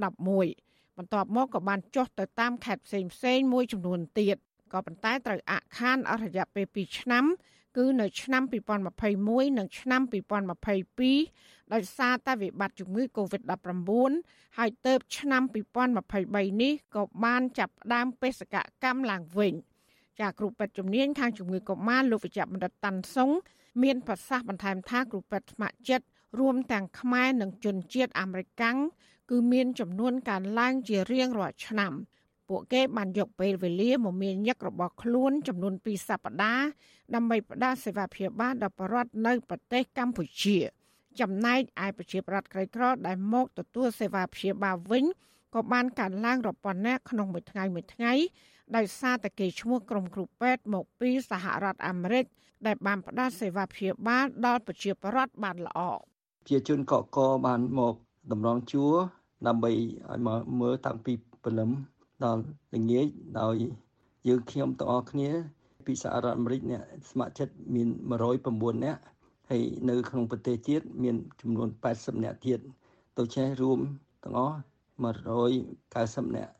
[0.00, 0.65] 2011
[0.98, 4.36] បន្ទាប់មកក៏បានចុះទៅតាមខេត្តផ្សេងផ្សេងមួយចំនួនទៀត
[4.72, 7.24] ក៏ប៉ុន្តែត្រូវអាក់ខានអស់រយៈពេល2ឆ្នាំ
[7.76, 8.42] គឺនៅឆ្នាំ
[9.00, 10.02] 2021និងឆ្នាំ
[10.86, 14.12] 2022ដោយសារតែវិបត្តិជំងឺ Covid-19
[14.58, 15.42] ហើយទៅឆ្នាំ
[16.02, 19.54] 2023នេះក៏បានចាប់ផ្ដើមបេសកកម្មឡើងវិញ
[20.20, 23.30] ចាគ្រូពេទ្យជំនាញខាងជំងឺកុមារលោកវិជ្ជបណ្ឌិតតាន់សុង
[23.82, 26.06] មានប្រសាសន៍បន្ថែមថាគ្រូពេទ្យស្ម័គ្រចិត្ត
[26.38, 28.78] រួមទាំងខ្មែរនិងជនជាតិអាមេរិកាំង
[29.30, 31.92] គឺមានចំនួនកើនឡើងជារៀងរាល់ឆ្នាំ
[32.48, 36.66] ពួកគេបានយកពេលវេលាមកមានញឹករបស់ខ្លួនចំនួន2សប្តាហ៍
[37.14, 40.56] ដើម្បីផ្ដល់សេវាព្យាបាលដល់ប្រជាពលរដ្ឋនៅប្រទេសកម្ពុជា
[41.20, 45.04] ចំណែកឯប្រជាប្រដ្ឋក្រីក្រដែលមកទទួលសេវាព្យាបាលវិញ
[45.54, 48.12] ក៏បានកើនឡើងរាប់ពាន់នាក់ក្នុងមួយថ្ងៃមួយថ្ងៃ
[48.76, 52.24] ដោយសារតែគេឈ្មោះក្រុមគ្រូពេទ្យមកពីសហរដ្ឋអាមេរិក
[52.66, 56.15] ដែលបានផ្ដល់សេវាព្យាបាលដល់ប្រជាពលរដ្ឋបានល្អប្រ
[56.48, 57.94] ជាជនកកកបានមក
[58.32, 58.94] តម្រង់ជួរ
[59.46, 59.70] ដើម្បី
[60.10, 61.70] ឲ្យមកមើលតាំងពីព្រលឹម
[62.24, 62.42] ដល់
[62.74, 63.06] ល្ងាច
[63.40, 63.56] ដោយ
[64.28, 65.30] យើងខ្ញុំទាំងអស់គ្នា
[65.86, 67.88] ពីសហរដ្ឋអាមេរិកអ្នកស្ម័គ្រចិត្តមាន
[68.36, 69.00] 109នាក់
[69.50, 72.60] ហើយនៅក្នុងប្រទេសជាតិមានចំនួន80នាក់ទៀត
[73.18, 73.80] ដូច្នេះរួម
[74.24, 74.56] ទាំងអស់
[75.26, 76.52] 190នាក់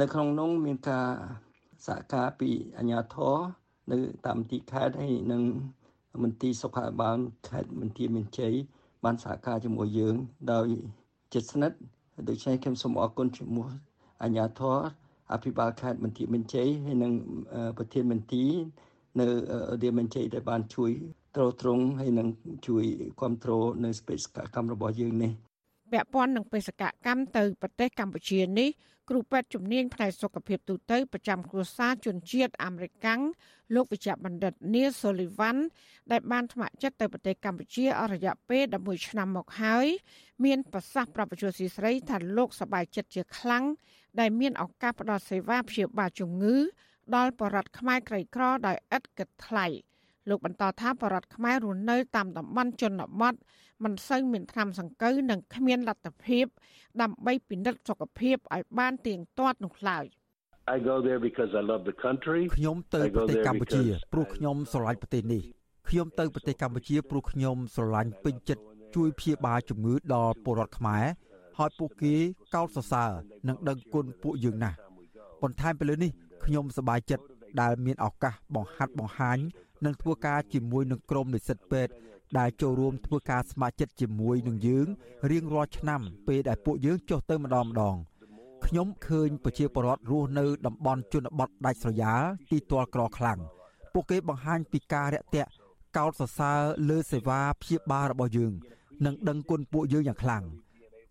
[0.00, 1.08] នៅក្នុងនោះមានការ
[1.86, 3.36] សហការពីអាជ្ញាធរ
[3.90, 5.42] នៅតាមទីខេត្តហើយនិង
[6.22, 7.18] មន្ទីរសុខាភិបាល
[7.48, 8.54] ខេត្តមន្ទីរមានជ័យ
[9.04, 10.14] បានសហការជាមួយយើង
[10.52, 10.66] ដោយ
[11.32, 11.76] ជិតស្និទ្ធ
[12.28, 13.72] ដូច្នេះខ្ញុំសូមអរគុណជាមួយ
[14.22, 14.78] អាជ្ញាធរ
[15.32, 17.12] អភិបាលខេត្តមន្ទីរមានជ័យហើយនិង
[17.78, 18.50] ប្រធានមន្ទីរ
[19.18, 20.90] នៅរាជមានជ័យដែលបានជួយ
[21.36, 22.28] ត្រួតត្រងហើយនឹង
[22.66, 22.84] ជួយ
[23.20, 25.32] គ្រប់គ្រងនៅបេសកកម្មរបស់យើងនេះ
[25.92, 28.68] ពាក់ព័ន្ធនឹងបេសកកម្មទៅប្រទេសកម្ពុជានេះ
[29.10, 33.20] គ្រូពេទ្យជំនាញផ្នែកសុខភាពទូទៅប្រចាំគ្រួសារជនជាតិអាមេរិកាំង
[33.74, 35.62] លោកវិជ្ជបណ្ឌិតនីសូលីវ៉ាន់
[36.10, 39.86] ដែលបានថ្នាក់ចិត្តទៅប្រទេសកម្ពុជាអស់រយៈពេល11ឆ្នាំមកហើយ
[40.44, 43.64] មានប្រសាសន៍ប្រាប់វិទ្យុស៊ីស្រីថាលោកសប្បាយចិត្តជាខ្លាំង
[44.20, 46.56] ដែលមានឱកាសផ្ដល់សេវាព្យាបាលជំងឺ
[47.16, 49.66] ដល់បរិវត្តខ្មែរក្រីក្រដោយឥតគិតថ្លៃ
[50.28, 53.34] លោកបន្តថាបរិវត្តខ្មែររស់នៅតាមតំបន់ជនបទ
[53.84, 56.46] មិនសូវមានថ្នាំសង្កូវនិងគ្មានលទ្ធភាព
[57.02, 60.04] ដើម្បីពិនិត្យសុខភាពឲ្យបានទៀងទាត់នោះឡើយ
[60.74, 65.42] I go there because I love the country ខ្ញុំទៅប្រទេសកម្ពុជាព្រោះខ្ញុំស្រឡាញ់ប្រទេសនេះ
[65.88, 68.62] ខ្ញុំទៅប្រទេសកម្ពុជាព្រោះខ្ញុំស្រឡាញ់ពេញចិត្ត
[68.94, 71.04] ជួយព្យាបាលជំងឺដល់ពលរដ្ឋខ្មែរ
[71.58, 72.14] ហើយពួកគេ
[72.54, 73.10] កោតសរសើរ
[73.48, 74.76] និងដឹងគុណពួកយើងណាស់
[75.42, 76.10] បន្ថែមពីលើនេះ
[76.44, 77.24] ខ្ញុំសប្បាយចិត្ត
[77.60, 79.38] ដែលមានឱកាសបង្ហាត់បង្ហាញ
[79.84, 81.92] និងធ្វើការជាមួយនឹងក្រុមនិស្សិតពេទ្យ
[82.38, 84.86] ដែលចូលរួមធ្វើការស្ម័គ្រចិត្តជាមួយនឹងយើង
[85.30, 87.96] រៀងរាល់ឆ្នាំពេលដែលពួកយើងចុះទៅម្ដងម្ដង
[88.66, 93.38] ខ្ញុំឃើញប្រជាពលរដ្ឋរស់នៅតំបន់ជនបទដាច់ស្រយាលទីទាល់ក្រខ្លាំង
[93.92, 95.50] ពួកគេបង្ហាញពីការរាក់ទាក់
[95.96, 98.52] កោតសរសើរលើសេវាព្យាបាលរបស់យើង
[99.04, 100.44] និងដឹងគុណពួកយើងយ៉ាងខ្លាំង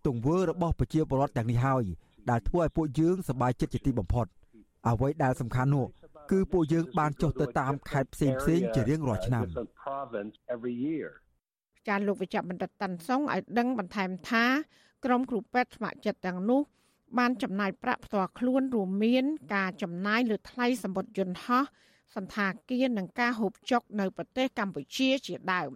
[0.05, 1.83] ទង្វើរបស់ប្រជាពលរដ្ឋទាំងនេះហើយ
[2.29, 4.27] ដែលធ្វើឲ្យពួកយើងសប្បាយចិត្តជាទីបំផុត
[4.87, 5.85] អ្វីដែលសំខាន់នោះ
[6.31, 9.43] គឺពួកយើងបានចុះទៅតាមខេត្តផ្សេងផ្សេងជារៀងរាល់ឆ្នាំ
[11.87, 14.45] ចាលោកវិជ្ជបណ្ឌិតតាន់សុងឲ្យដឹងបន្ថែមថា
[15.05, 16.61] ក្រមគ្រូពេទ្យស្ម័គ្រចិត្តទាំងនោះ
[17.17, 19.25] បានចំណាយប្រាក់ផ្ទាល់ខ្លួនរួមមាន
[19.55, 21.63] ការចំណាយលើថ្លៃសម្បត្តិយន្តហោះ
[22.15, 25.69] សន្តាគារនិងការហូបចុកនៅប្រទេសកម្ពុជាជាដើម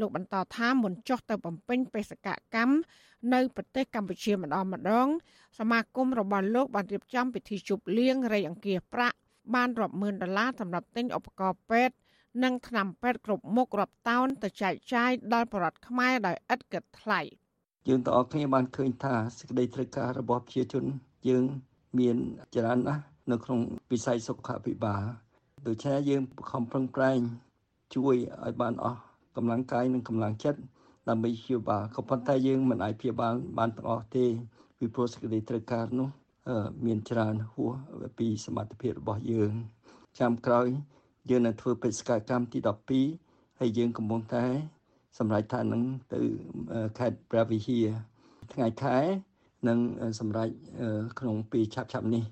[0.00, 2.74] លោកបន្តថាមុនចុះទៅបំពេញបេសកកម្ម
[3.34, 5.08] នៅប្រទេសកម្ពុជាម្ដងម្ដង
[5.58, 9.16] សមាគមរបស់លោកបានរៀបចំពិធីជប់លៀងរៃអង្គាសប្រាក់
[9.54, 11.96] បានរាប់ម៉ឺនដុល្លារសម្រាប់ទិញឧបករណ៍ពេទ្យ
[12.44, 17.20] និងថ្នាំពេទ្យគ្រប់មុខរាប់តោនទៅចែកចាយដល់ប្រជាពលរដ្ឋខ្មែរដោយឥតគិតថ្លៃ
[17.88, 20.84] យើងទាំងអស់គ្នាបានឃើញថាសេចក្តីត្រូវការរបស់ប្រជាជន
[21.28, 21.44] យើង
[21.98, 22.16] មាន
[22.54, 23.60] ច្រើនណាស់នៅក្នុង
[23.92, 25.02] វិស័យសុខាភិបាល
[25.66, 27.18] ដូច្នេះយើងខំប្រឹងប្រែង
[27.94, 29.00] ជួយឲ្យបានអស់
[29.36, 30.60] កម្លាំងកាយនិងកម្លាំងចិត្ត
[31.08, 34.24] ដើម្បីព្យាបាលក៏ប៉ុន្តែយើងមិនអាចព្យាបាលបានទាំងអស់ទេ
[34.78, 36.08] ពីព្រោះសេចក្តីត្រូវការនោះ
[36.86, 37.74] មានច្រើនហួស
[38.18, 39.52] ពីសមត្ថភាពរបស់យើង
[40.20, 40.68] ចាំក្រោយ
[41.30, 42.58] យើងនឹងធ្វើបេសកកម្មទី
[43.08, 44.44] 12ហើយយើងកំពុងតែ
[45.18, 45.82] សម្រាប់ថានឹង
[46.14, 46.20] ទៅ
[46.98, 47.86] ខេត្តព្រះវិហារ
[48.52, 48.98] ថ្ងៃខែ
[49.68, 49.78] នឹង
[50.20, 50.52] សម្រាប់
[51.18, 52.24] ក្នុងពេលឆាប់ឆាប់នេះ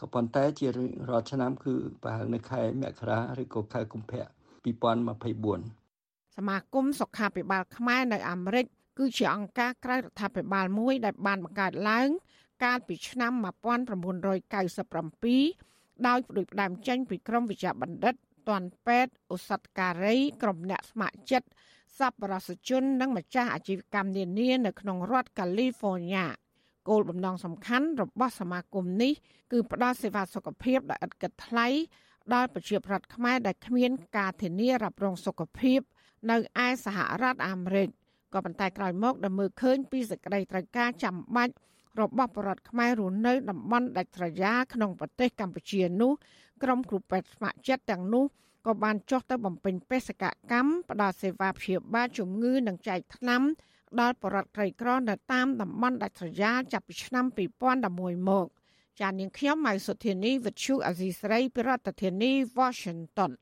[0.00, 0.66] ក៏ប៉ុន្តែជា
[1.08, 4.24] រាល់ឆ្នាំគឺប្រហែលនៅខែមករាឬក៏ខែកុម្ភៈ
[4.64, 8.66] 2024សមាគមសុខាភិបាលខ្មែរនៅអាមេរិក
[8.98, 12.08] គឺជាអង្គការក្រៅរដ្ឋាភិបាលមួយដែលបានបង្កើតឡើង
[12.62, 13.32] កាលពីឆ្នាំ
[14.74, 18.14] 1997ដោយផ្ដួចផ្ដើមចេញពីក្រមវិជ្ជាបណ្ឌិត
[18.48, 21.48] ទាន់ពេទ្យឧស្សាហការីក្រុមអ្នកស្ម័គ្រចិត្ត
[21.98, 26.26] សប្បុរសជន និងម្ចាស់អាជីវកម្មនានានៅក្នុងរដ្ឋកាលីហ្វ័រញ៉ា
[26.88, 29.12] គោលបំណងសំខាន់របស់សមាគមនេះ
[29.52, 31.66] គឺផ្ដល់សេវាសុខភាពដោយឥតគិតថ្លៃ
[32.34, 35.80] ដល់ប្រជាប្រដ្ឋខ្មែរដែលគ្មានការធានារ៉ាប់រងសុខភាព
[36.30, 37.88] នៅឯសហរដ្ឋអាមេរិក
[38.34, 41.54] ក៏ប៉ុន្តែក្រោយមកដែលមើលឃើញពីសេចក្តីត្រូវការចាំបាច់
[42.00, 46.12] របស់បរដ្ឋខ្មែររស់នៅតំបន់ដាច់ស្រយាលក្នុងប្រទេសកម្ពុជានោះ
[46.62, 48.24] ក្រុមគ្រូពេទ្យស្ម័គ្រចិត្តទាំងនោះ
[48.66, 53.42] ក៏បានចុះទៅបំពេញបេសកកម្មផ្ដល់សេវាព្យាបាលជំងឺនិងចែកថ្នាំ
[54.00, 57.24] ដល់បរដ្ឋក្រីក្រនៅតាមតំបន់ដាច់ស្រយាលចាប់ពីឆ្នាំ
[57.76, 58.46] 2011មក
[59.00, 63.32] ចាននាងខ្ញុំម៉ៅសុធានីវិទ្យុអាស៊ីស្រីប្រធានាធិបតី Washington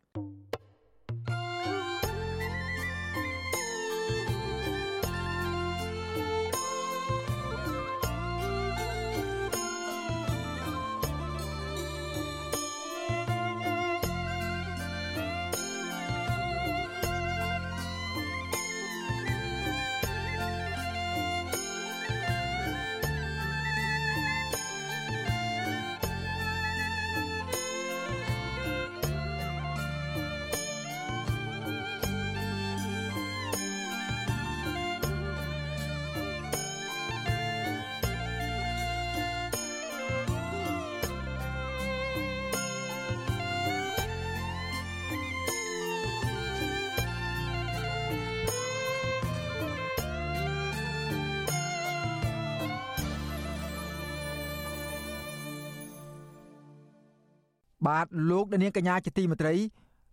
[57.91, 59.55] បាទលោកនាងកញ្ញាជាទីមេត្រី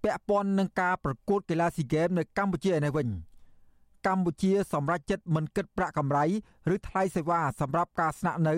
[0.04, 3.08] ពាក់ព័ន្ធនឹងការប្រកួតកីឡាស៊ីហ្គេមនៅកម្ពុជាឯនេះវិញ
[4.08, 6.26] កម្ពុជាសម្រេចចិត្តមិនគិតប្រាក់កម្រៃ
[6.74, 8.56] ឬថ្លៃសេវាសម្រាប់ការស្នាក់នៅ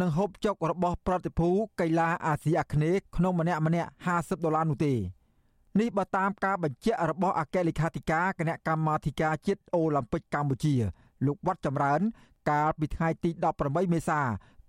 [0.00, 1.48] និងហូបចុករបស់ប្រតិភូ
[1.80, 4.94] កីឡាអាស៊ីអាគ្នេយ៍ក្នុងម្នាក់ម្នាក់50ដុល្លារនោះទេ
[5.80, 10.74] នេះបើតាមការបញ្ជាក់របស់អគ្គលេខាធិការគណៈកម្មាធិការជាតិអូឡ িম্প ិកកម្ពុជា
[11.26, 12.00] លោកវត្តចម្រើន
[12.50, 14.20] កាលពីថ្ងៃទី18មេសា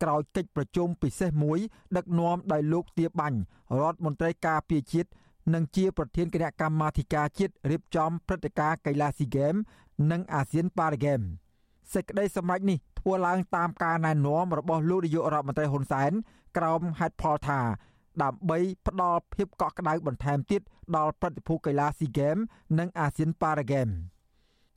[0.04, 1.60] ក្រោយកិច្ចប្រជុំពិសេសមួយ
[1.97, 3.39] ដឹកនាំដោយលោកទាបាញ់
[3.80, 5.10] រដ្ឋមន្ត្រីការពារជាតិ
[5.54, 9.56] និងជាប្រធានគណៈកម្មាធិការជាតិរៀបចំព្រឹត្តិការណ៍កីឡាស៊ីហ្គេម
[10.12, 11.22] និងអាស៊ានប៉ារ៉ាហ្គេម
[11.93, 16.12] សេចក្តីសម្រេចនេះធ្វើឡើងតាមការណែនាំរបស់លោកនាយករដ្ឋមន្ត្រីហ៊ុនសែន
[16.58, 17.60] ក្រោមហេតុផលថា
[18.24, 20.62] ដើម្បីផ្ដល់ភាពកក់ក្ដៅបន្ថែមទៀត
[20.97, 22.38] ដល់ប្រតិភូកីឡាស៊ីហ្គេម
[22.80, 23.89] និងអាស៊ានប៉ារ៉ាហ្គេម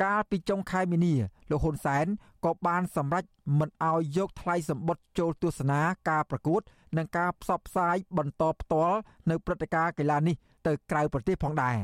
[0.02, 1.14] កាលពីចុងខែមីនា
[1.50, 2.06] លោកហ៊ុនសែន
[2.44, 3.24] ក៏បានសម្រេច
[3.58, 5.80] មិនអោយយកថ្លៃសម្បត្តិចូលទស្សនា
[6.10, 6.60] ការប្រកួត
[6.96, 8.98] និងការផ្សព្វផ្សាយបន្តផ្ទាល់
[9.30, 10.36] នៅព្រឹត្តិការណ៍កីឡានេះ
[10.66, 11.76] ទៅក្រៅប្រទេសផងដែរ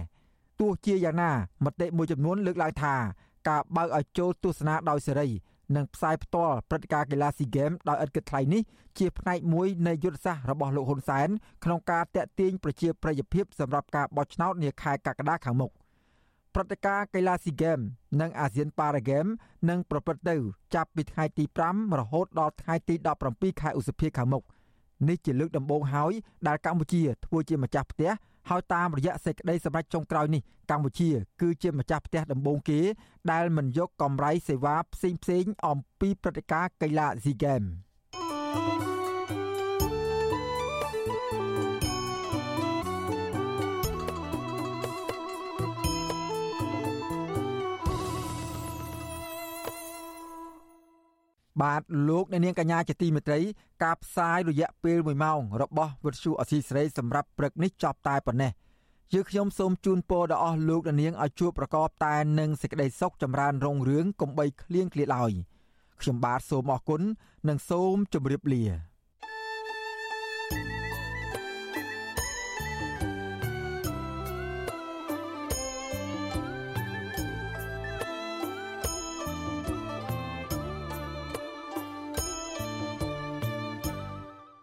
[0.60, 1.32] ទោះជាយ៉ាងណា
[1.64, 2.94] មតិមួយចំនួនលើកឡើងថា
[3.48, 5.28] ការបើកឲ្យចូលទស្សនាដោយសេរី
[5.76, 8.62] និងផ្សាយផ្ទាល់ព្រឹត្តិការណ៍កីឡាស៊ីហ្គេមដោយឥតគិតថ្លៃនេះ
[8.98, 11.28] ជាផ្នែកមួយនៃយុទ្ធសាស្ត្ររបស់លោកហ៊ុនសែន
[11.64, 15.70] ក្នុងការតេទៀងប្រជាប្រិយភាពសម្រាប់ការបោះឆ្នោតនាខែកក្កដាខាងមុខ
[16.54, 17.78] ព្រឹត្តិការណ៍កីឡាស៊ីហ្គេម
[18.20, 19.26] និងអាស៊ានប៉ារ៉ាហ្គេម
[19.68, 20.36] នឹងប្រព្រឹត្តទៅ
[20.74, 22.94] ចាប់ពីថ្ងៃទី5រហូតដល់ថ្ងៃទី
[23.28, 24.42] 17ខែឧសភាខាងមុខ
[25.08, 26.12] នេះជាលើកដំបូងហើយ
[26.48, 28.10] ដែលកម្ពុជាធ្វើជាម្ចាស់ផ្ទះ
[28.48, 32.80] ហើយតាមរយៈសេចក្តីសម្រេចចុងក្រោយនេះកម្ពុជា គឺជាម្ចាស់ផ្ទះដំបូងគេ
[33.32, 38.87] ដែលមិនយកកម្រៃសេវាផ្សេងផ្សេងអំពីព្រឹត្តិការណ៍កីឡា SEA Games
[51.62, 53.40] បាទលោកអ្នកនាងកញ្ញាជាទីមេត្រី
[53.84, 58.52] ការផ្សាយរយៈពេល1ម៉ោងរបស់វិទ្យុអសីស្រីសម្រាប់ព្រឹកនេះចប់តែប៉ុណ្ណេះ
[59.12, 65.32] យើខ្ញុំសូមជូនពរដល់អស់លោកអ្នកនាងឲ្យជួបប្រកបតែនឹងសេចក្តីសុខចម្រើនរុងរឿងកុំបីឃ្លៀងឃ្លាតឡើយ
[66.00, 67.02] ខ្ញុំបាទសូមអរគុណ
[67.48, 68.64] និងសូមជម្រាបលា